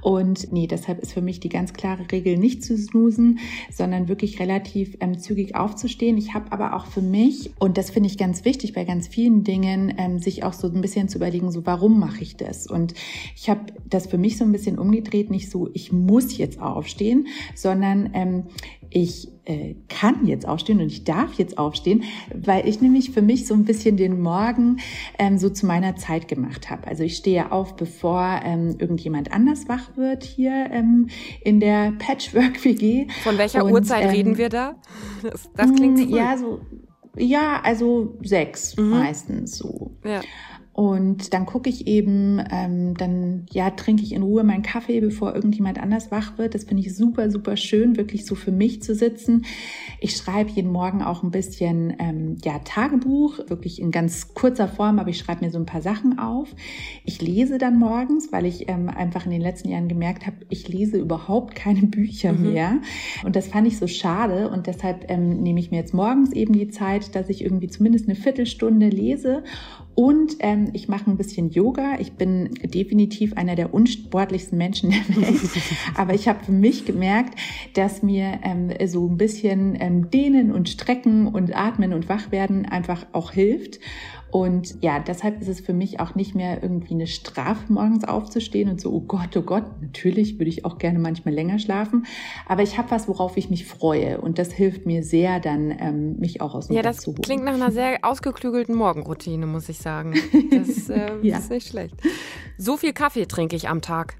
Und 0.00 0.52
nee, 0.52 0.66
deshalb 0.66 1.00
ist 1.00 1.12
für 1.12 1.22
mich 1.22 1.40
die 1.40 1.48
ganz 1.48 1.72
klare 1.72 2.10
Regel 2.10 2.36
nicht 2.36 2.64
zu 2.64 2.76
snoosen, 2.76 3.38
sondern 3.70 4.08
wirklich 4.08 4.40
relativ 4.40 4.96
ähm, 5.00 5.18
zügig 5.18 5.56
aufzustehen. 5.56 6.16
Ich 6.16 6.34
habe 6.34 6.52
aber 6.52 6.74
auch 6.74 6.86
für 6.86 7.02
mich, 7.02 7.50
und 7.58 7.78
das 7.78 7.90
finde 7.90 8.08
ich 8.08 8.18
ganz 8.18 8.44
wichtig 8.44 8.72
bei 8.72 8.84
ganz 8.84 9.08
vielen 9.08 9.44
Dingen, 9.44 9.94
ähm, 9.98 10.18
sich 10.18 10.44
auch 10.44 10.52
so 10.52 10.68
ein 10.68 10.80
bisschen 10.80 11.08
zu 11.08 11.18
überlegen, 11.18 11.50
so 11.50 11.66
warum 11.66 11.98
mache 11.98 12.22
ich 12.22 12.36
das? 12.36 12.66
Und 12.66 12.94
ich 13.36 13.50
habe 13.50 13.60
das 13.88 14.06
für 14.06 14.18
mich 14.18 14.36
so 14.36 14.44
ein 14.44 14.52
bisschen 14.52 14.78
umgedreht, 14.78 15.30
nicht 15.30 15.50
so, 15.50 15.68
ich 15.72 15.92
muss 15.92 16.36
jetzt 16.36 16.60
aufstehen, 16.60 17.26
sondern 17.54 18.10
ähm, 18.14 18.44
ich 18.90 19.28
äh, 19.44 19.74
kann 19.88 20.26
jetzt 20.26 20.46
aufstehen 20.46 20.80
und 20.80 20.86
ich 20.86 21.04
darf 21.04 21.34
jetzt 21.34 21.58
aufstehen, 21.58 22.04
weil 22.34 22.68
ich 22.68 22.80
nämlich 22.80 23.10
für 23.10 23.22
mich 23.22 23.46
so 23.46 23.54
ein 23.54 23.64
bisschen 23.64 23.96
den 23.96 24.20
Morgen 24.20 24.78
ähm, 25.18 25.38
so 25.38 25.50
zu 25.50 25.66
meiner 25.66 25.96
Zeit 25.96 26.28
gemacht 26.28 26.70
habe. 26.70 26.86
Also 26.86 27.02
ich 27.02 27.16
stehe 27.16 27.52
auf, 27.52 27.76
bevor 27.76 28.40
ähm, 28.44 28.76
irgendjemand 28.78 29.32
anders 29.32 29.68
wach 29.68 29.96
wird 29.96 30.24
hier 30.24 30.68
ähm, 30.70 31.08
in 31.42 31.60
der 31.60 31.92
Patchwork-WG. 31.98 33.08
Von 33.22 33.38
welcher 33.38 33.64
und, 33.64 33.72
Uhrzeit 33.72 34.04
ähm, 34.04 34.10
reden 34.10 34.38
wir 34.38 34.48
da? 34.48 34.76
Das, 35.22 35.50
das 35.54 35.74
klingt 35.74 36.00
früh. 36.00 36.16
Ja, 36.16 36.36
so 36.36 36.60
ja, 37.18 37.60
also 37.62 38.16
sechs 38.22 38.76
mhm. 38.76 38.90
meistens 38.90 39.58
so. 39.58 39.96
Ja. 40.04 40.20
Und 40.78 41.34
dann 41.34 41.44
gucke 41.44 41.68
ich 41.68 41.88
eben, 41.88 42.40
ähm, 42.52 42.96
dann 42.96 43.46
ja, 43.50 43.68
trinke 43.70 44.04
ich 44.04 44.12
in 44.12 44.22
Ruhe 44.22 44.44
meinen 44.44 44.62
Kaffee, 44.62 45.00
bevor 45.00 45.34
irgendjemand 45.34 45.82
anders 45.82 46.12
wach 46.12 46.38
wird. 46.38 46.54
Das 46.54 46.62
finde 46.62 46.84
ich 46.84 46.94
super, 46.94 47.32
super 47.32 47.56
schön, 47.56 47.96
wirklich 47.96 48.24
so 48.24 48.36
für 48.36 48.52
mich 48.52 48.80
zu 48.80 48.94
sitzen. 48.94 49.44
Ich 49.98 50.14
schreibe 50.14 50.52
jeden 50.52 50.70
Morgen 50.70 51.02
auch 51.02 51.24
ein 51.24 51.32
bisschen 51.32 51.96
ähm, 51.98 52.36
ja, 52.44 52.60
Tagebuch, 52.60 53.40
wirklich 53.48 53.82
in 53.82 53.90
ganz 53.90 54.34
kurzer 54.34 54.68
Form, 54.68 55.00
aber 55.00 55.10
ich 55.10 55.18
schreibe 55.18 55.44
mir 55.44 55.50
so 55.50 55.58
ein 55.58 55.66
paar 55.66 55.82
Sachen 55.82 56.20
auf. 56.20 56.54
Ich 57.04 57.20
lese 57.20 57.58
dann 57.58 57.76
morgens, 57.76 58.30
weil 58.30 58.46
ich 58.46 58.68
ähm, 58.68 58.88
einfach 58.88 59.24
in 59.24 59.32
den 59.32 59.42
letzten 59.42 59.70
Jahren 59.70 59.88
gemerkt 59.88 60.28
habe, 60.28 60.36
ich 60.48 60.68
lese 60.68 60.98
überhaupt 60.98 61.56
keine 61.56 61.82
Bücher 61.88 62.32
mhm. 62.32 62.52
mehr. 62.52 62.78
Und 63.24 63.34
das 63.34 63.48
fand 63.48 63.66
ich 63.66 63.78
so 63.78 63.88
schade. 63.88 64.48
Und 64.48 64.68
deshalb 64.68 65.10
ähm, 65.10 65.42
nehme 65.42 65.58
ich 65.58 65.72
mir 65.72 65.78
jetzt 65.78 65.92
morgens 65.92 66.32
eben 66.32 66.52
die 66.52 66.68
Zeit, 66.68 67.16
dass 67.16 67.30
ich 67.30 67.42
irgendwie 67.42 67.66
zumindest 67.66 68.06
eine 68.06 68.14
Viertelstunde 68.14 68.88
lese 68.90 69.42
und 69.98 70.36
ähm, 70.38 70.68
ich 70.74 70.86
mache 70.86 71.10
ein 71.10 71.16
bisschen 71.16 71.50
Yoga. 71.50 71.96
Ich 71.98 72.12
bin 72.12 72.54
definitiv 72.62 73.36
einer 73.36 73.56
der 73.56 73.74
unsportlichsten 73.74 74.56
Menschen 74.56 74.90
der 74.90 75.08
Welt. 75.08 75.40
Aber 75.96 76.14
ich 76.14 76.28
habe 76.28 76.44
für 76.44 76.52
mich 76.52 76.84
gemerkt, 76.84 77.36
dass 77.74 78.00
mir 78.00 78.38
ähm, 78.44 78.70
so 78.86 79.08
ein 79.08 79.16
bisschen 79.16 79.76
ähm, 79.80 80.08
Dehnen 80.08 80.52
und 80.52 80.68
Strecken 80.68 81.26
und 81.26 81.52
Atmen 81.52 81.92
und 81.92 82.08
Wachwerden 82.08 82.64
einfach 82.64 83.06
auch 83.10 83.32
hilft. 83.32 83.80
Und 84.30 84.82
ja, 84.82 84.98
deshalb 84.98 85.40
ist 85.40 85.48
es 85.48 85.60
für 85.60 85.72
mich 85.72 86.00
auch 86.00 86.14
nicht 86.14 86.34
mehr 86.34 86.62
irgendwie 86.62 86.94
eine 86.94 87.06
Strafe, 87.06 87.72
morgens 87.72 88.04
aufzustehen 88.04 88.68
und 88.68 88.80
so, 88.80 88.92
oh 88.92 89.00
Gott, 89.00 89.36
oh 89.36 89.42
Gott, 89.42 89.64
natürlich 89.80 90.38
würde 90.38 90.50
ich 90.50 90.64
auch 90.64 90.78
gerne 90.78 90.98
manchmal 90.98 91.32
länger 91.34 91.58
schlafen. 91.58 92.04
Aber 92.46 92.62
ich 92.62 92.76
habe 92.76 92.90
was, 92.90 93.08
worauf 93.08 93.36
ich 93.36 93.48
mich 93.48 93.64
freue. 93.64 94.20
Und 94.20 94.38
das 94.38 94.52
hilft 94.52 94.84
mir 94.84 95.02
sehr, 95.02 95.40
dann 95.40 95.74
ähm, 95.78 96.18
mich 96.18 96.40
auch 96.40 96.54
aus 96.54 96.66
dem 96.66 96.76
Ja, 96.76 96.82
Bett 96.82 96.90
das 96.90 96.98
zu 96.98 97.12
holen. 97.12 97.22
klingt 97.22 97.44
nach 97.44 97.54
einer 97.54 97.70
sehr 97.70 97.98
ausgeklügelten 98.02 98.74
Morgenroutine, 98.74 99.46
muss 99.46 99.68
ich 99.68 99.78
sagen. 99.78 100.14
Das 100.50 100.88
äh, 100.88 101.10
ja. 101.22 101.38
ist 101.38 101.50
nicht 101.50 101.68
schlecht. 101.68 101.94
So 102.56 102.76
viel 102.76 102.92
Kaffee 102.92 103.26
trinke 103.26 103.54
ich 103.56 103.68
am 103.68 103.80
Tag. 103.82 104.16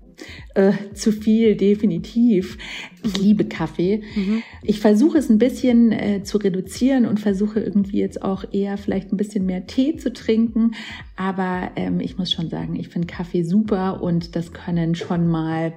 Äh, 0.54 0.72
zu 0.94 1.12
viel, 1.12 1.57
definitiv. 1.57 2.59
Ich 3.04 3.16
liebe 3.18 3.44
Kaffee. 3.44 4.02
Mhm. 4.16 4.42
Ich 4.62 4.81
versuche 4.81 5.18
es 5.18 5.28
ein 5.28 5.38
bisschen 5.38 5.92
äh, 5.92 6.22
zu 6.22 6.38
reduzieren 6.38 7.07
und 7.07 7.20
versuche 7.20 7.61
irgendwie 7.61 8.00
jetzt 8.00 8.22
auch 8.22 8.44
eher 8.52 8.76
vielleicht 8.76 9.12
ein 9.12 9.16
bisschen 9.16 9.46
mehr 9.46 9.66
Tee 9.66 9.96
zu 9.96 10.12
trinken. 10.12 10.72
Aber 11.16 11.70
ähm, 11.76 12.00
ich 12.00 12.18
muss 12.18 12.33
schon 12.33 12.50
sagen, 12.50 12.76
ich 12.76 12.88
finde 12.88 13.07
Kaffee 13.07 13.42
super 13.42 14.02
und 14.02 14.35
das 14.35 14.52
können 14.52 14.94
schon 14.94 15.28
mal 15.28 15.74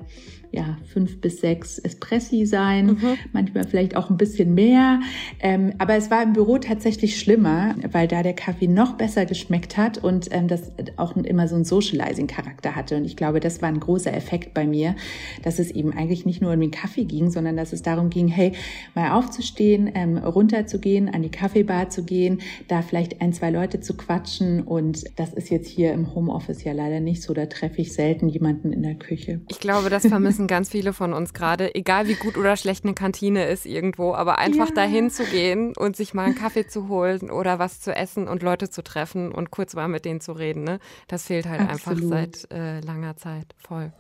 ja, 0.52 0.78
fünf 0.86 1.22
bis 1.22 1.40
sechs 1.40 1.80
Espressi 1.80 2.46
sein, 2.46 2.88
mhm. 2.88 3.18
manchmal 3.32 3.66
vielleicht 3.66 3.96
auch 3.96 4.10
ein 4.10 4.18
bisschen 4.18 4.54
mehr. 4.54 5.00
Ähm, 5.40 5.74
aber 5.78 5.96
es 5.96 6.12
war 6.12 6.24
im 6.24 6.34
Büro 6.34 6.58
tatsächlich 6.58 7.20
schlimmer, 7.20 7.76
weil 7.92 8.08
da 8.08 8.22
der 8.22 8.34
Kaffee 8.34 8.68
noch 8.68 8.94
besser 8.94 9.26
geschmeckt 9.26 9.78
hat 9.78 9.98
und 9.98 10.28
ähm, 10.32 10.48
das 10.48 10.72
auch 10.98 11.16
immer 11.16 11.48
so 11.48 11.56
einen 11.56 11.64
Socializing-Charakter 11.64 12.76
hatte. 12.76 12.98
Und 12.98 13.06
ich 13.06 13.16
glaube, 13.16 13.40
das 13.40 13.62
war 13.62 13.70
ein 13.70 13.80
großer 13.80 14.14
Effekt 14.14 14.54
bei 14.54 14.66
mir, 14.66 14.96
dass 15.44 15.60
es 15.60 15.72
eben 15.72 15.94
eigentlich 15.94 16.26
nicht 16.26 16.42
nur 16.42 16.54
um 16.54 16.60
den 16.60 16.72
Kaffee 16.72 17.06
ging, 17.06 17.32
sondern 17.32 17.56
dass 17.56 17.72
es 17.72 17.82
darum 17.82 18.10
ging, 18.10 18.28
hey, 18.28 18.52
mal 18.94 19.12
aufzustehen, 19.12 19.90
ähm, 19.94 20.18
runterzugehen, 20.18 21.10
an 21.14 21.22
die 21.22 21.32
Kaffeebar 21.32 21.90
zu 21.90 22.04
gehen, 22.04 22.42
da 22.68 22.82
vielleicht 22.82 23.22
ein, 23.22 23.32
zwei 23.34 23.52
Leute 23.52 23.80
zu 23.80 23.96
quatschen. 23.96 24.62
Und 24.64 25.06
das 25.18 25.34
ist 25.34 25.50
jetzt 25.50 25.70
hier 25.70 25.94
im 25.94 26.14
Homeoffice 26.14 26.64
ja 26.64 26.74
leider 26.74 27.00
nicht 27.00 27.22
so. 27.22 27.34
Da 27.34 27.46
treffe 27.46 27.82
ich 27.82 27.94
selten 27.94 28.28
jemanden 28.28 28.74
in 28.74 28.84
der 28.84 28.96
Küche. 28.96 29.42
Ich 29.48 29.60
glaube, 29.60 29.90
das 29.90 30.06
vermissen 30.06 30.41
vermissen 30.42 30.48
ganz 30.48 30.70
viele 30.70 30.94
von 30.94 31.14
uns 31.14 31.34
gerade, 31.34 31.76
egal 31.76 32.08
wie 32.08 32.16
gut 32.16 32.38
oder 32.38 32.56
schlecht 32.56 32.84
eine 32.84 32.94
Kantine 32.94 33.46
ist 33.46 33.66
irgendwo, 33.66 34.14
aber 34.14 34.38
einfach 34.38 34.70
ja. 34.70 34.76
dahin 34.76 35.10
zu 35.10 35.24
gehen 35.26 35.74
und 35.78 35.96
sich 35.96 36.14
mal 36.14 36.26
einen 36.26 36.36
Kaffee 36.36 36.68
zu 36.68 36.88
holen 36.88 37.30
oder 37.30 37.60
was 37.60 37.82
zu 37.82 37.96
essen 37.96 38.28
und 38.28 38.44
Leute 38.44 38.70
zu 38.70 38.84
treffen 38.84 39.32
und 39.32 39.52
kurz 39.52 39.76
mal 39.76 39.88
mit 39.88 40.06
denen 40.06 40.22
zu 40.22 40.34
reden, 40.34 40.64
ne? 40.64 40.80
das 41.08 41.28
fehlt 41.28 41.48
halt 41.48 41.62
Absolut. 41.62 42.04
einfach 42.04 42.08
seit 42.10 42.52
äh, 42.52 42.80
langer 42.82 43.18
Zeit 43.18 43.56
voll. 43.58 43.92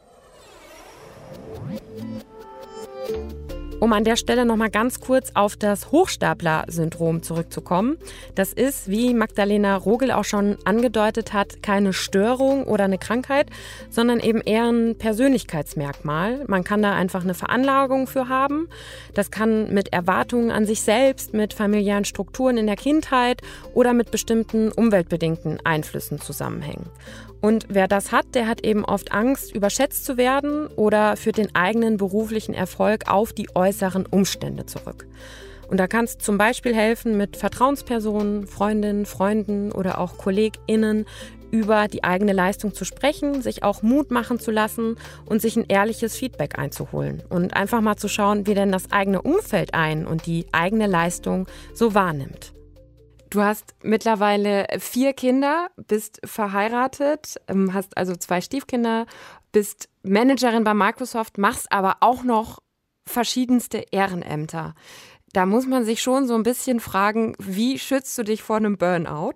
Um 3.82 3.94
an 3.94 4.04
der 4.04 4.16
Stelle 4.16 4.46
nochmal 4.46 4.70
ganz 4.70 5.00
kurz 5.00 5.32
auf 5.34 5.56
das 5.56 5.92
Hochstapler-Syndrom 5.92 7.24
zurückzukommen. 7.24 7.98
Das 8.36 8.54
ist, 8.54 8.92
wie 8.92 9.16
Magdalena 9.16 9.76
Rogel 9.76 10.12
auch 10.12 10.24
schon 10.24 10.58
angedeutet 10.66 11.34
hat, 11.34 11.64
keine 11.64 11.92
Störung 11.92 12.66
oder 12.66 12.84
eine 12.84 13.00
Krankheit, 13.00 13.48
sondern 13.90 14.20
eben 14.20 14.40
eher 14.42 14.72
ein 14.72 15.00
Persönlichkeitsmerkmal. 15.00 16.44
Man 16.46 16.64
kann 16.64 16.84
da 16.84 16.94
einfach 16.94 17.24
eine 17.24 17.34
Veranlagung 17.34 18.06
für 18.06 18.30
haben. 18.30 18.70
Das 19.16 19.32
kann 19.32 19.74
mit 19.74 19.92
Erwartungen 19.92 20.52
an 20.52 20.68
sich 20.68 20.84
selbst, 20.84 21.34
mit 21.34 21.56
familiären 21.56 22.06
Strukturen 22.06 22.58
in 22.58 22.68
der 22.68 22.76
Kindheit 22.76 23.42
oder 23.74 23.94
mit 23.94 24.12
bestimmten 24.12 24.72
umweltbedingten 24.72 25.58
Einflüssen 25.66 26.22
zusammenhängen. 26.22 26.86
Und 27.42 27.66
wer 27.70 27.88
das 27.88 28.12
hat, 28.12 28.36
der 28.36 28.48
hat 28.48 28.64
eben 28.64 28.86
oft 28.86 29.12
Angst, 29.12 29.54
überschätzt 29.56 30.06
zu 30.06 30.16
werden 30.16 30.68
oder 30.68 31.18
führt 31.18 31.38
den 31.38 31.56
eigenen 31.56 31.98
beruflichen 31.98 32.54
Erfolg 32.54 33.10
auf 33.10 33.34
die 33.34 33.50
äußeren 33.56 34.06
Umstände 34.06 34.68
zurück. 34.68 35.08
Und 35.68 35.78
da 35.78 35.88
kann 35.88 36.06
es 36.06 36.18
zum 36.18 36.38
Beispiel 36.38 36.76
helfen, 36.76 37.18
mit 37.18 37.38
Vertrauenspersonen, 37.38 38.46
Freundinnen, 38.46 39.06
Freunden 39.06 39.72
oder 39.72 40.00
auch 40.00 40.18
KollegInnen 40.18 41.06
über 41.50 41.88
die 41.88 42.04
eigene 42.04 42.34
Leistung 42.34 42.74
zu 42.74 42.86
sprechen, 42.86 43.42
sich 43.42 43.64
auch 43.64 43.82
Mut 43.82 44.12
machen 44.12 44.40
zu 44.40 44.52
lassen 44.52 44.96
und 45.26 45.42
sich 45.42 45.58
ein 45.58 45.66
ehrliches 45.68 46.16
Feedback 46.16 46.58
einzuholen 46.58 47.24
und 47.30 47.56
einfach 47.56 47.82
mal 47.82 47.98
zu 47.98 48.08
schauen, 48.08 48.48
wie 48.48 48.54
denn 48.54 48.72
das 48.72 48.92
eigene 48.92 49.22
Umfeld 49.22 49.74
ein 49.74 50.06
und 50.06 50.26
die 50.26 50.46
eigene 50.52 50.88
Leistung 50.88 51.48
so 51.74 51.94
wahrnimmt. 51.94 52.54
Du 53.32 53.42
hast 53.42 53.76
mittlerweile 53.82 54.68
vier 54.80 55.14
Kinder, 55.14 55.70
bist 55.88 56.20
verheiratet, 56.26 57.38
ähm, 57.48 57.74
hast 57.74 57.98
also 57.98 58.14
zwei 58.18 58.42
Stiefkinder, 58.42 59.06
bist 59.54 59.88
Managerin 60.04 60.66
bei 60.66 60.74
Microsoft, 60.74 61.38
machst 61.38 61.72
aber 61.72 61.98
auch 62.02 62.26
noch 62.26 62.60
verschiedenste 63.08 63.86
Ehrenämter. 63.92 64.76
Da 65.32 65.46
muss 65.46 65.66
man 65.66 65.86
sich 65.86 66.02
schon 66.02 66.28
so 66.28 66.36
ein 66.36 66.44
bisschen 66.44 66.82
fragen, 66.82 67.34
wie 67.40 67.80
schützt 67.80 68.18
du 68.18 68.24
dich 68.24 68.42
vor 68.42 68.58
einem 68.58 68.78
Burnout? 68.78 69.36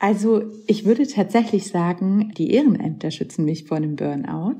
Also 0.00 0.42
ich 0.66 0.84
würde 0.84 1.06
tatsächlich 1.06 1.68
sagen, 1.68 2.32
die 2.36 2.50
Ehrenämter 2.50 3.12
schützen 3.12 3.44
mich 3.44 3.66
vor 3.66 3.76
einem 3.76 3.94
Burnout, 3.94 4.58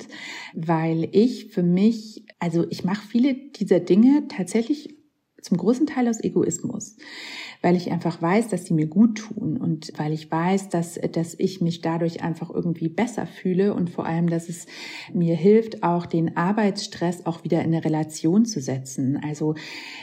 weil 0.54 1.09
ich 1.11 1.46
für 1.46 1.64
mich, 1.64 2.24
also 2.38 2.66
ich 2.70 2.85
mache 2.85 3.04
viele 3.09 3.35
dieser 3.35 3.80
Dinge 3.80 4.28
tatsächlich 4.28 4.94
zum 5.42 5.56
großen 5.56 5.87
Teil 5.87 6.06
aus 6.06 6.22
Egoismus 6.22 6.96
weil 7.62 7.77
ich 7.77 7.92
einfach 7.92 8.23
weiß, 8.23 8.49
dass 8.49 8.64
sie 8.64 8.75
mir 8.75 8.87
gut 8.87 9.18
tun 9.18 9.59
und 9.59 9.92
weil 9.96 10.12
ich 10.12 10.31
weiß, 10.31 10.70
dass, 10.70 10.99
dass 11.12 11.35
ich 11.38 11.61
mich 11.61 11.83
dadurch 11.83 12.23
einfach 12.23 12.51
irgendwie 12.51 12.88
besser 12.88 13.27
fühle 13.27 13.75
und 13.75 13.90
vor 13.90 14.07
allem, 14.07 14.31
dass 14.31 14.49
es 14.49 14.66
mir 15.12 15.37
hilft, 15.37 15.83
auch 15.83 16.07
den 16.07 16.37
Arbeitsstress 16.37 17.27
auch 17.27 17.44
wieder 17.44 17.61
in 17.61 17.75
eine 17.75 17.85
Relation 17.85 18.46
zu 18.46 18.61
setzen. 18.61 19.20
Also 19.23 19.55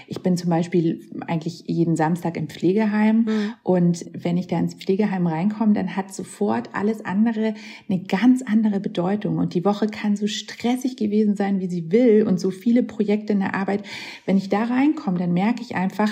ich 0.07 0.21
bin 0.21 0.37
zum 0.37 0.51
Beispiel 0.51 1.01
eigentlich 1.25 1.63
jeden 1.65 1.95
Samstag 1.95 2.37
im 2.37 2.47
Pflegeheim 2.47 3.17
mhm. 3.21 3.53
und 3.63 4.05
wenn 4.13 4.37
ich 4.37 4.47
da 4.47 4.59
ins 4.59 4.75
Pflegeheim 4.75 5.25
reinkomme, 5.25 5.73
dann 5.73 5.95
hat 5.95 6.13
sofort 6.13 6.69
alles 6.73 7.03
andere 7.03 7.55
eine 7.89 8.03
ganz 8.03 8.43
andere 8.43 8.79
Bedeutung 8.79 9.37
und 9.39 9.55
die 9.55 9.65
Woche 9.65 9.87
kann 9.87 10.15
so 10.15 10.27
stressig 10.27 10.95
gewesen 10.95 11.35
sein, 11.35 11.59
wie 11.59 11.67
sie 11.67 11.91
will 11.91 12.25
und 12.27 12.39
so 12.39 12.51
viele 12.51 12.83
Projekte 12.83 13.33
in 13.33 13.39
der 13.39 13.55
Arbeit. 13.55 13.83
Wenn 14.25 14.37
ich 14.37 14.49
da 14.49 14.63
reinkomme, 14.65 15.17
dann 15.17 15.33
merke 15.33 15.61
ich 15.61 15.75
einfach, 15.75 16.11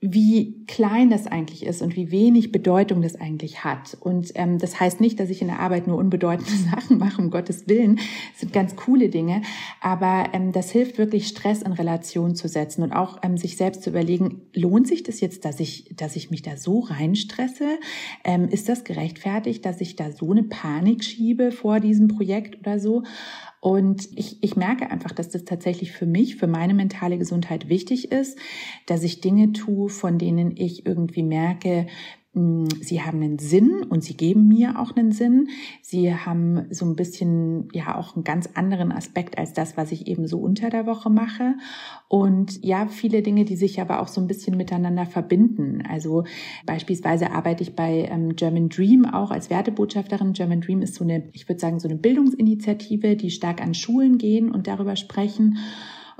wie 0.00 0.64
klein 0.66 1.10
das 1.10 1.26
eigentlich 1.26 1.66
ist 1.66 1.82
und 1.82 1.96
wie 1.96 2.12
wenig 2.12 2.52
Bedeutung 2.52 3.02
das 3.02 3.16
eigentlich 3.16 3.64
hat. 3.64 3.96
Und 3.98 4.30
ähm, 4.36 4.58
das 4.58 4.78
heißt 4.78 5.00
nicht, 5.00 5.18
dass 5.18 5.28
ich 5.28 5.42
in 5.42 5.48
der 5.48 5.58
Arbeit 5.58 5.88
nur 5.88 5.96
unbedeutende 5.96 6.52
Sachen 6.70 6.98
mache, 6.98 7.20
um 7.20 7.30
Gottes 7.30 7.66
Willen. 7.66 7.96
Das 7.96 8.40
sind 8.40 8.52
ganz 8.52 8.76
coole 8.76 9.08
Dinge. 9.08 9.42
Aber 9.80 10.26
ähm, 10.32 10.52
das 10.52 10.70
hilft 10.70 10.98
wirklich, 10.98 11.26
Stress 11.26 11.62
in 11.62 11.72
Relation 11.72 12.36
zu 12.36 12.46
setzen 12.46 12.84
und 12.84 12.92
auch 12.92 13.18
ähm, 13.24 13.36
sich 13.36 13.56
selbst 13.56 13.82
zu 13.82 13.90
überlegen, 13.90 14.42
lohnt 14.52 14.86
sich 14.86 15.02
das 15.02 15.20
jetzt, 15.20 15.44
dass 15.44 15.58
ich, 15.58 15.92
dass 15.96 16.14
ich 16.14 16.30
mich 16.30 16.42
da 16.42 16.56
so 16.56 16.78
reinstresse? 16.78 17.80
Ähm, 18.22 18.48
ist 18.48 18.68
das 18.68 18.84
gerechtfertigt, 18.84 19.64
dass 19.64 19.80
ich 19.80 19.96
da 19.96 20.12
so 20.12 20.30
eine 20.30 20.44
Panik 20.44 21.02
schiebe 21.02 21.50
vor 21.50 21.80
diesem 21.80 22.06
Projekt 22.06 22.60
oder 22.60 22.78
so? 22.78 23.02
Und 23.60 24.08
ich, 24.16 24.42
ich 24.42 24.54
merke 24.56 24.90
einfach, 24.90 25.10
dass 25.10 25.30
das 25.30 25.44
tatsächlich 25.44 25.92
für 25.92 26.06
mich, 26.06 26.36
für 26.36 26.46
meine 26.46 26.74
mentale 26.74 27.18
Gesundheit 27.18 27.68
wichtig 27.68 28.12
ist, 28.12 28.38
dass 28.86 29.02
ich 29.02 29.20
Dinge 29.20 29.52
tue, 29.52 29.88
von 29.88 30.18
denen 30.18 30.56
ich 30.56 30.86
irgendwie 30.86 31.24
merke, 31.24 31.86
sie 32.80 33.02
haben 33.02 33.22
einen 33.22 33.38
Sinn 33.38 33.84
und 33.88 34.04
sie 34.04 34.16
geben 34.16 34.48
mir 34.48 34.78
auch 34.78 34.96
einen 34.96 35.12
Sinn. 35.12 35.48
Sie 35.82 36.14
haben 36.14 36.66
so 36.70 36.84
ein 36.84 36.96
bisschen, 36.96 37.68
ja, 37.72 37.96
auch 37.98 38.14
einen 38.14 38.24
ganz 38.24 38.48
anderen 38.54 38.92
Aspekt 38.92 39.38
als 39.38 39.52
das, 39.52 39.76
was 39.76 39.92
ich 39.92 40.06
eben 40.06 40.26
so 40.26 40.38
unter 40.38 40.70
der 40.70 40.86
Woche 40.86 41.10
mache. 41.10 41.54
Und 42.08 42.64
ja, 42.64 42.86
viele 42.86 43.22
Dinge, 43.22 43.44
die 43.44 43.56
sich 43.56 43.80
aber 43.80 44.00
auch 44.00 44.08
so 44.08 44.20
ein 44.20 44.26
bisschen 44.26 44.56
miteinander 44.56 45.06
verbinden. 45.06 45.82
Also 45.88 46.24
beispielsweise 46.66 47.32
arbeite 47.32 47.62
ich 47.62 47.74
bei 47.74 48.08
ähm, 48.10 48.36
German 48.36 48.68
Dream 48.68 49.04
auch 49.04 49.30
als 49.30 49.50
Wertebotschafterin. 49.50 50.32
German 50.32 50.60
Dream 50.60 50.82
ist 50.82 50.94
so 50.94 51.04
eine, 51.04 51.28
ich 51.32 51.48
würde 51.48 51.60
sagen, 51.60 51.80
so 51.80 51.88
eine 51.88 51.98
Bildungsinitiative, 51.98 53.16
die 53.16 53.30
stark 53.30 53.60
an 53.60 53.74
Schulen 53.74 54.18
gehen 54.18 54.50
und 54.50 54.66
darüber 54.66 54.96
sprechen. 54.96 55.58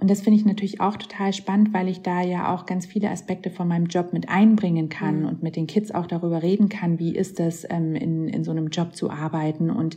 Und 0.00 0.08
das 0.08 0.20
finde 0.20 0.38
ich 0.38 0.46
natürlich 0.46 0.80
auch 0.80 0.96
total 0.96 1.32
spannend, 1.32 1.74
weil 1.74 1.88
ich 1.88 2.02
da 2.02 2.22
ja 2.22 2.54
auch 2.54 2.66
ganz 2.66 2.86
viele 2.86 3.10
Aspekte 3.10 3.50
von 3.50 3.66
meinem 3.66 3.86
Job 3.86 4.12
mit 4.12 4.28
einbringen 4.28 4.88
kann 4.88 5.20
mhm. 5.20 5.26
und 5.26 5.42
mit 5.42 5.56
den 5.56 5.66
Kids 5.66 5.90
auch 5.90 6.06
darüber 6.06 6.40
reden 6.40 6.68
kann, 6.68 7.00
wie 7.00 7.16
ist 7.16 7.40
das, 7.40 7.66
ähm, 7.68 7.96
in, 7.96 8.28
in 8.28 8.44
so 8.44 8.52
einem 8.52 8.68
Job 8.68 8.94
zu 8.94 9.10
arbeiten 9.10 9.70
und 9.70 9.96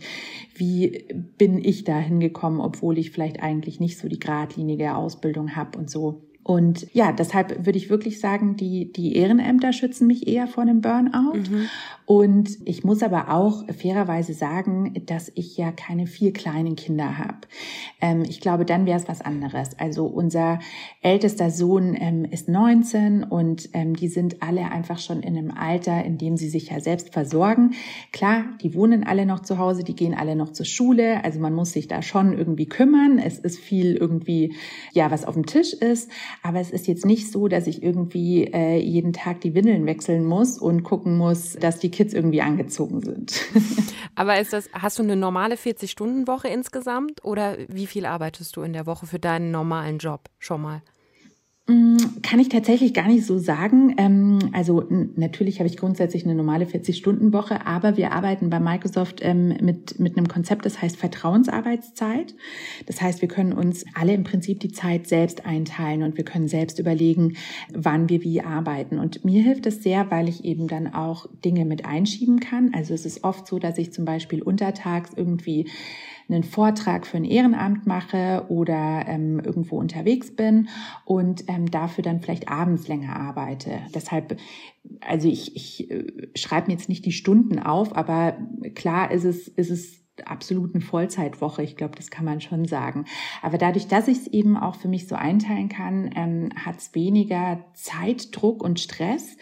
wie 0.56 1.06
bin 1.38 1.64
ich 1.64 1.84
da 1.84 2.00
hingekommen, 2.00 2.62
obwohl 2.62 2.98
ich 2.98 3.12
vielleicht 3.12 3.44
eigentlich 3.44 3.80
nicht 3.80 4.00
so 4.00 4.08
die 4.08 4.20
geradlinige 4.20 4.96
Ausbildung 4.96 5.56
habe 5.56 5.78
und 5.78 5.92
so. 5.92 6.24
Und 6.44 6.88
ja, 6.94 7.12
deshalb 7.12 7.66
würde 7.66 7.78
ich 7.78 7.90
wirklich 7.90 8.20
sagen, 8.20 8.56
die, 8.56 8.92
die 8.92 9.16
Ehrenämter 9.16 9.74
schützen 9.74 10.08
mich 10.08 10.28
eher 10.28 10.48
vor 10.48 10.64
einem 10.64 10.82
Burnout. 10.82 11.38
Mhm. 11.38 11.68
Und 12.06 12.58
ich 12.66 12.84
muss 12.84 13.04
aber 13.04 13.32
auch 13.32 13.64
fairerweise 13.74 14.34
sagen, 14.34 14.94
dass 15.06 15.32
ich 15.36 15.56
ja 15.56 15.72
keine 15.72 16.08
vier 16.08 16.34
kleinen 16.34 16.76
Kinder 16.76 17.18
habe. 17.18 17.38
Ähm, 18.02 18.24
ich 18.28 18.42
glaube, 18.42 18.66
dann 18.66 18.86
wäre 18.86 19.00
es 19.00 19.08
was 19.08 19.22
anderes. 19.22 19.80
Also 19.80 20.08
unser 20.08 20.60
ältester 21.02 21.52
Sohn 21.52 21.96
ähm, 21.98 22.26
ist 22.26 22.50
19 22.50 23.24
und 23.24 23.70
ähm, 23.74 23.96
die 23.96 24.08
sind 24.08 24.42
alle 24.42 24.72
einfach 24.72 24.98
schon 24.98 25.22
in 25.22 25.38
einem 25.38 25.52
Alter, 25.52 26.04
in 26.04 26.18
dem 26.18 26.38
sie 26.38 26.50
sich 26.50 26.70
ja 26.70 26.80
selbst 26.80 27.14
versorgen. 27.14 27.76
Klar, 28.12 28.46
die 28.62 28.74
wohnen 28.74 29.06
alle 29.06 29.26
noch 29.26 29.42
zu 29.42 29.58
Hause, 29.58 29.84
die 29.84 29.96
gehen 29.96 30.14
alle 30.14 30.36
noch 30.36 30.52
zur 30.52 30.66
Schule. 30.66 31.24
Also 31.24 31.40
man 31.40 31.54
muss 31.54 31.72
sich 31.72 31.88
da 31.88 32.02
schon 32.02 32.38
irgendwie 32.38 32.66
kümmern. 32.66 33.20
Es 33.20 33.40
ist 33.40 33.60
viel 33.60 33.96
irgendwie, 33.96 34.56
ja, 34.92 35.12
was 35.12 35.24
auf 35.24 35.36
dem 35.36 35.46
Tisch 35.46 35.72
ist. 35.74 36.12
Aber 36.44 36.60
es 36.60 36.72
ist 36.72 36.88
jetzt 36.88 37.06
nicht 37.06 37.32
so, 37.32 37.48
dass 37.48 37.68
ich 37.68 37.84
irgendwie 37.84 38.46
äh, 38.46 38.78
jeden 38.78 39.14
Tag 39.14 39.42
die 39.42 39.54
Windeln 39.54 39.86
wechseln 39.86 40.26
muss 40.26 40.58
und 40.58 40.84
gucken 40.84 41.18
muss, 41.18 41.54
dass 41.54 41.80
die 41.80 41.92
Kids 41.92 42.14
irgendwie 42.14 42.42
angezogen 42.42 43.02
sind. 43.02 43.42
Aber 44.16 44.40
ist 44.40 44.54
das, 44.54 44.70
hast 44.74 45.00
du 45.00 45.04
eine 45.04 45.16
normale 45.16 45.56
40-Stunden-Woche 45.56 46.48
insgesamt 46.48 47.24
oder 47.24 47.58
wie 47.68 47.88
viel 47.88 48.06
arbeitest 48.06 48.56
du 48.56 48.62
in 48.62 48.74
der 48.74 48.86
Woche 48.86 49.06
für 49.06 49.20
deinen 49.20 49.52
normalen 49.52 49.98
Job 49.98 50.30
schon 50.40 50.62
mal? 50.62 50.82
Mm, 51.72 52.22
kann 52.22 52.40
ich 52.40 52.50
tatsächlich 52.50 52.94
gar 52.94 53.08
nicht 53.08 53.26
so 53.26 53.38
sagen. 53.38 53.96
Ähm, 53.98 54.40
also 54.52 54.84
natürlich 55.16 55.60
habe 55.60 55.70
ich 55.70 55.78
grundsätzlich 55.78 56.26
eine 56.26 56.36
normale 56.36 56.66
40-Stunden-Woche, 56.66 57.66
aber 57.66 57.96
wir 57.96 58.12
arbeiten 58.12 58.50
bei 58.50 58.60
Microsoft 58.60 59.20
ähm, 59.22 59.56
mit, 59.62 59.98
mit 59.98 60.18
einem 60.18 60.28
Konzept, 60.28 60.66
das 60.66 60.82
heißt 60.82 60.98
Vertrauensarbeitszeit. 60.98 62.36
Das 62.88 63.02
heißt, 63.02 63.22
wir 63.22 63.30
können 63.30 63.54
uns 63.54 63.86
alle 63.94 64.14
im 64.14 64.26
Prinzip 64.26 64.60
die 64.60 64.72
Zeit 64.72 65.08
selbst 65.08 65.46
einteilen 65.46 66.04
und 66.04 66.18
wir 66.18 66.26
können 66.26 66.50
selbst 66.50 66.78
überlegen, 66.78 67.38
wann 67.74 68.10
wir 68.10 68.22
wie 68.24 68.42
arbeiten. 68.42 69.00
Und 69.00 69.24
mir 69.24 69.42
hilft 69.42 69.66
es 69.66 69.82
sehr, 69.82 70.12
weil 70.12 70.28
ich 70.28 70.44
eben 70.44 70.68
dann 70.68 70.94
auch 70.94 71.28
Dinge 71.46 71.64
mit 71.64 71.86
einschieben 71.86 72.42
kann. 72.42 72.74
Also 72.74 72.94
es 72.94 73.06
ist 73.06 73.24
oft 73.24 73.48
so, 73.48 73.60
dass 73.60 73.78
ich 73.78 73.94
zum 73.94 74.04
Beispiel 74.04 74.42
untertags 74.42 75.12
irgendwie 75.16 75.70
einen 76.32 76.44
Vortrag 76.44 77.06
für 77.06 77.18
ein 77.18 77.26
Ehrenamt 77.26 77.88
mache 77.88 78.46
oder 78.50 79.06
ähm, 79.08 79.40
irgendwo 79.40 79.78
unterwegs 79.78 80.36
bin 80.36 80.70
und 81.06 81.46
ähm, 81.48 81.70
dafür 81.70 82.04
dann 82.04 82.22
vielleicht 82.22 82.50
abends 82.50 82.88
länger 82.88 83.16
arbeite. 83.16 83.80
Deshalb, 83.94 84.38
also 85.02 85.28
ich, 85.28 85.56
ich 85.56 85.92
äh, 85.92 86.30
schreibe 86.36 86.68
mir 86.68 86.74
jetzt 86.74 86.90
nicht 86.90 87.06
die 87.06 87.12
Stunden 87.12 87.60
auf, 87.60 87.96
aber 87.96 88.38
klar 88.76 89.12
ist 89.12 89.26
es, 89.26 89.48
ist 89.48 89.70
es 89.70 90.02
absoluten 90.26 90.82
Vollzeitwoche. 90.82 91.64
Ich 91.64 91.76
glaube, 91.76 91.96
das 91.96 92.10
kann 92.10 92.26
man 92.26 92.42
schon 92.42 92.66
sagen. 92.66 93.06
Aber 93.42 93.58
dadurch, 93.58 93.88
dass 93.88 94.08
ich 94.08 94.20
es 94.20 94.28
eben 94.28 94.58
auch 94.58 94.76
für 94.76 94.88
mich 94.88 95.08
so 95.08 95.16
einteilen 95.16 95.70
kann, 95.70 96.12
ähm, 96.16 96.50
hat 96.56 96.78
es 96.78 96.94
weniger 96.94 97.66
Zeitdruck 97.74 98.64
und 98.64 98.80
Stress, 98.80 99.38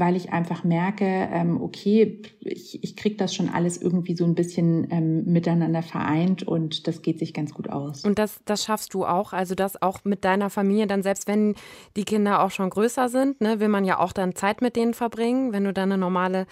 weil 0.00 0.16
ich 0.16 0.32
einfach 0.32 0.64
merke, 0.64 1.04
ähm, 1.04 1.62
okay, 1.62 2.22
ich, 2.40 2.82
ich 2.82 2.96
kriege 2.96 3.16
das 3.16 3.34
schon 3.34 3.50
alles 3.50 3.80
irgendwie 3.80 4.16
so 4.16 4.24
ein 4.24 4.34
bisschen 4.34 4.90
ähm, 4.90 5.24
miteinander 5.26 5.82
vereint 5.82 6.42
und 6.42 6.88
das 6.88 7.02
geht 7.02 7.18
sich 7.18 7.34
ganz 7.34 7.52
gut 7.52 7.68
aus. 7.68 8.04
Und 8.04 8.18
das, 8.18 8.40
das 8.46 8.64
schaffst 8.64 8.94
du 8.94 9.04
auch, 9.04 9.32
also 9.32 9.54
das 9.54 9.80
auch 9.80 10.00
mit 10.04 10.24
deiner 10.24 10.50
Familie, 10.50 10.86
dann 10.86 11.02
selbst 11.02 11.28
wenn 11.28 11.54
die 11.96 12.04
Kinder 12.04 12.42
auch 12.42 12.50
schon 12.50 12.70
größer 12.70 13.10
sind, 13.10 13.40
ne, 13.42 13.60
will 13.60 13.68
man 13.68 13.84
ja 13.84 13.98
auch 13.98 14.12
dann 14.12 14.34
Zeit 14.34 14.62
mit 14.62 14.74
denen 14.74 14.94
verbringen, 14.94 15.52
wenn 15.52 15.64
du 15.64 15.72
dann 15.72 15.92
eine 15.92 16.00
normale 16.00 16.46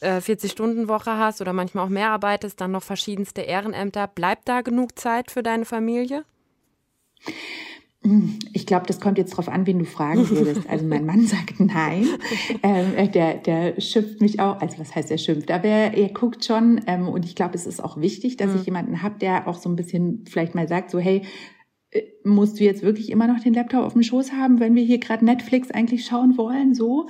40-Stunden-Woche 0.00 1.10
äh, 1.10 1.18
hast 1.18 1.40
oder 1.40 1.52
manchmal 1.52 1.84
auch 1.84 1.90
mehr 1.90 2.10
arbeitest, 2.10 2.60
dann 2.60 2.72
noch 2.72 2.82
verschiedenste 2.82 3.42
Ehrenämter. 3.42 4.06
Bleibt 4.08 4.48
da 4.48 4.62
genug 4.62 4.98
Zeit 4.98 5.30
für 5.30 5.42
deine 5.42 5.64
Familie? 5.64 6.24
Ich 8.52 8.66
glaube, 8.66 8.86
das 8.86 9.00
kommt 9.00 9.16
jetzt 9.16 9.30
drauf 9.30 9.48
an, 9.48 9.66
wen 9.66 9.78
du 9.78 9.86
fragen 9.86 10.28
würdest. 10.28 10.62
Also 10.68 10.86
mein 10.86 11.06
Mann 11.06 11.26
sagt 11.26 11.58
nein. 11.58 12.06
Ähm, 12.62 12.94
äh, 12.96 13.08
der, 13.08 13.34
der 13.34 13.80
schimpft 13.80 14.20
mich 14.20 14.40
auch. 14.40 14.60
Also 14.60 14.78
was 14.78 14.94
heißt 14.94 15.10
er 15.10 15.18
schimpft? 15.18 15.50
Aber 15.50 15.64
er, 15.64 15.94
er 15.94 16.08
guckt 16.10 16.44
schon. 16.44 16.82
Ähm, 16.86 17.08
und 17.08 17.24
ich 17.24 17.34
glaube, 17.34 17.54
es 17.54 17.66
ist 17.66 17.82
auch 17.82 17.98
wichtig, 17.98 18.36
dass 18.36 18.50
mhm. 18.50 18.56
ich 18.56 18.66
jemanden 18.66 19.02
habe, 19.02 19.18
der 19.18 19.48
auch 19.48 19.56
so 19.56 19.70
ein 19.70 19.76
bisschen 19.76 20.24
vielleicht 20.28 20.54
mal 20.54 20.68
sagt, 20.68 20.90
so 20.90 20.98
hey, 20.98 21.22
äh, 21.90 22.02
musst 22.24 22.60
du 22.60 22.64
jetzt 22.64 22.82
wirklich 22.82 23.10
immer 23.10 23.26
noch 23.26 23.40
den 23.40 23.54
Laptop 23.54 23.84
auf 23.84 23.94
dem 23.94 24.02
Schoß 24.02 24.32
haben, 24.32 24.60
wenn 24.60 24.74
wir 24.74 24.84
hier 24.84 24.98
gerade 24.98 25.24
Netflix 25.24 25.70
eigentlich 25.70 26.04
schauen 26.04 26.36
wollen, 26.36 26.74
so. 26.74 27.08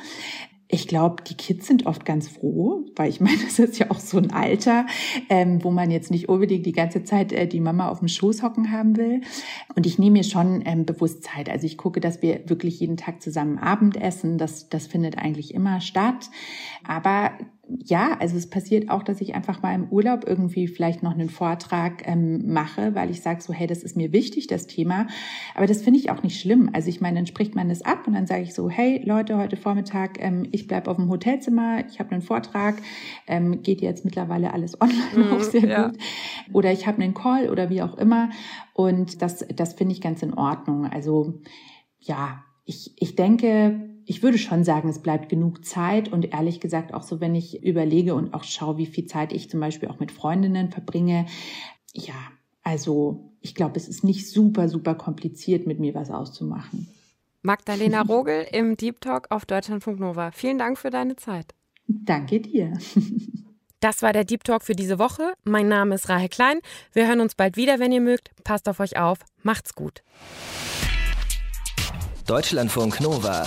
Ich 0.67 0.89
glaube, 0.89 1.23
die 1.23 1.37
Kids 1.37 1.67
sind 1.67 1.87
oft 1.87 2.05
ganz 2.05 2.29
froh, 2.29 2.85
weil 2.97 3.11
ich 3.11 3.21
meine, 3.23 3.39
das 3.45 3.59
ist 3.59 3.79
ja 3.79 3.91
auch 3.91 4.01
so 4.01 4.19
ein 4.19 4.33
Alter, 4.33 4.87
ähm, 5.29 5.63
wo 5.63 5.71
man 5.71 5.91
jetzt 5.91 6.11
nicht 6.11 6.29
unbedingt 6.29 6.67
die 6.67 6.73
ganze 6.73 7.05
Zeit 7.05 7.33
äh, 7.33 7.47
die 7.47 7.61
Mama 7.61 7.89
auf 7.89 7.99
dem 7.99 8.09
Schoß 8.09 8.43
hocken 8.43 8.73
haben 8.73 8.97
will. 8.97 9.21
Und 9.75 9.87
ich 9.87 9.99
nehme 9.99 10.19
mir 10.19 10.25
schon 10.25 10.63
ähm, 10.65 10.87
bewusst 10.87 11.25
Zeit. 11.25 11.49
Also 11.49 11.67
ich 11.67 11.77
gucke, 11.77 12.01
dass 12.01 12.23
wir 12.23 12.49
wirklich 12.49 12.81
jeden 12.81 12.97
Tag 12.97 13.23
zusammen 13.23 13.59
Abend 13.59 13.97
essen. 13.97 14.39
Das, 14.39 14.69
das 14.69 14.87
findet 14.87 15.19
eigentlich 15.19 15.55
immer 15.55 15.81
statt. 15.81 16.31
Aber 16.87 17.33
ja, 17.69 18.17
also 18.19 18.37
es 18.37 18.49
passiert 18.49 18.91
auch, 18.91 19.03
dass 19.03 19.21
ich 19.21 19.35
einfach 19.35 19.63
mal 19.63 19.75
im 19.75 19.89
Urlaub 19.89 20.25
irgendwie 20.27 20.69
vielleicht 20.69 21.03
noch 21.03 21.13
einen 21.13 21.29
Vortrag 21.29 22.07
ähm, 22.07 22.53
mache, 22.53 22.95
weil 22.95 23.11
ich 23.11 23.23
sage 23.23 23.41
so, 23.41 23.53
hey, 23.53 23.67
das 23.67 23.83
ist 23.83 23.97
mir 23.97 24.13
wichtig, 24.13 24.47
das 24.47 24.67
Thema. 24.67 25.07
Aber 25.55 25.67
das 25.67 25.83
finde 25.83 25.99
ich 25.99 26.11
auch 26.11 26.23
nicht 26.23 26.41
schlimm. 26.41 26.71
Also 26.73 26.89
ich 26.89 27.01
meine, 27.01 27.17
dann 27.17 27.27
spricht 27.27 27.55
man 27.55 27.69
das 27.69 27.83
ab 27.83 28.07
und 28.07 28.15
dann 28.15 28.27
sage 28.27 28.43
ich 28.43 28.55
so, 28.55 28.69
hey 28.69 29.03
Leute, 29.05 29.37
heute 29.39 29.57
Vormittag, 29.57 30.23
ähm, 30.23 30.47
ich 30.53 30.67
bleib 30.67 30.89
auf 30.89 30.97
dem 30.97 31.09
Hotelzimmer, 31.09 31.85
ich 31.89 32.01
habe 32.01 32.13
einen 32.13 32.23
Vortrag, 32.23 32.77
ähm, 33.27 33.63
geht 33.63 33.81
jetzt 33.81 34.05
mittlerweile 34.05 34.53
alles 34.53 34.81
online 34.81 35.27
mhm, 35.27 35.33
auch 35.33 35.43
sehr 35.43 35.67
ja. 35.67 35.89
gut. 35.89 35.99
Oder 36.53 36.73
ich 36.73 36.87
habe 36.87 37.03
einen 37.03 37.15
Call 37.15 37.49
oder 37.49 37.71
wie 37.71 37.83
auch 37.83 37.97
immer. 37.97 38.31
Und 38.75 39.23
das, 39.23 39.45
das 39.55 39.75
finde 39.75 39.93
ich 39.93 40.01
ganz 40.01 40.23
in 40.23 40.35
Ordnung. 40.35 40.87
Also 40.87 41.41
ja, 42.01 42.45
ich, 42.67 42.93
ich 42.97 43.15
denke, 43.15 43.94
ich 44.07 44.23
würde 44.23 44.39
schon 44.39 44.65
sagen, 44.65 44.89
es 44.89 45.01
bleibt 45.01 45.29
genug 45.29 45.65
Zeit 45.65 46.13
und 46.13 46.33
ehrlich 46.33 46.61
gesagt 46.61 46.93
auch 46.93 47.03
so, 47.03 47.21
wenn 47.21 47.35
ich 47.35 47.63
überlege 47.63 48.15
und 48.15 48.35
auch 48.35 48.45
schaue, 48.45 48.79
wie 48.79 48.87
viel 48.87 49.07
Zeit 49.07 49.33
ich 49.33 49.51
zum 49.51 49.61
Beispiel 49.61 49.89
auch 49.89 50.01
mit 50.01 50.13
Freundinnen 50.13 50.71
verbringe. 50.71 51.27
Ja, 51.93 52.15
also 52.63 53.33
ich 53.41 53.55
glaube, 53.55 53.77
es 53.77 53.89
ist 53.89 54.05
nicht 54.05 54.29
super, 54.29 54.69
super 54.69 54.95
kompliziert, 54.95 55.67
mit 55.67 55.81
mir 55.81 55.95
was 55.95 56.11
auszumachen. 56.11 56.89
Magdalena 57.43 58.03
Rogel 58.09 58.47
im 58.53 58.77
Deep 58.77 59.01
Talk 59.01 59.31
auf 59.31 59.47
Deutschlandfunk 59.47 60.01
Nova. 60.01 60.31
Vielen 60.33 60.59
Dank 60.59 60.79
für 60.79 60.91
deine 60.91 61.17
Zeit. 61.17 61.55
Danke 61.87 62.41
dir. 62.41 62.73
Das 63.81 64.01
war 64.01 64.15
der 64.15 64.25
Deep 64.25 64.45
Talk 64.45 64.63
für 64.63 64.75
diese 64.75 64.99
Woche. 64.99 65.35
Mein 65.45 65.69
Name 65.69 65.97
ist 65.97 66.09
Rahel 66.09 66.31
Klein. 66.31 66.61
Wir 66.95 67.07
hören 67.07 67.21
uns 67.21 67.35
bald 67.35 67.59
wieder, 67.59 67.81
wenn 67.81 67.93
ihr 67.93 68.01
mögt. 68.01 68.31
Passt 68.43 68.67
auf 68.67 68.81
euch 68.81 68.97
auf. 68.97 69.19
Macht's 69.43 69.75
gut. 69.75 70.03
Deutschlandfunk 72.27 73.03
Nova. 73.03 73.47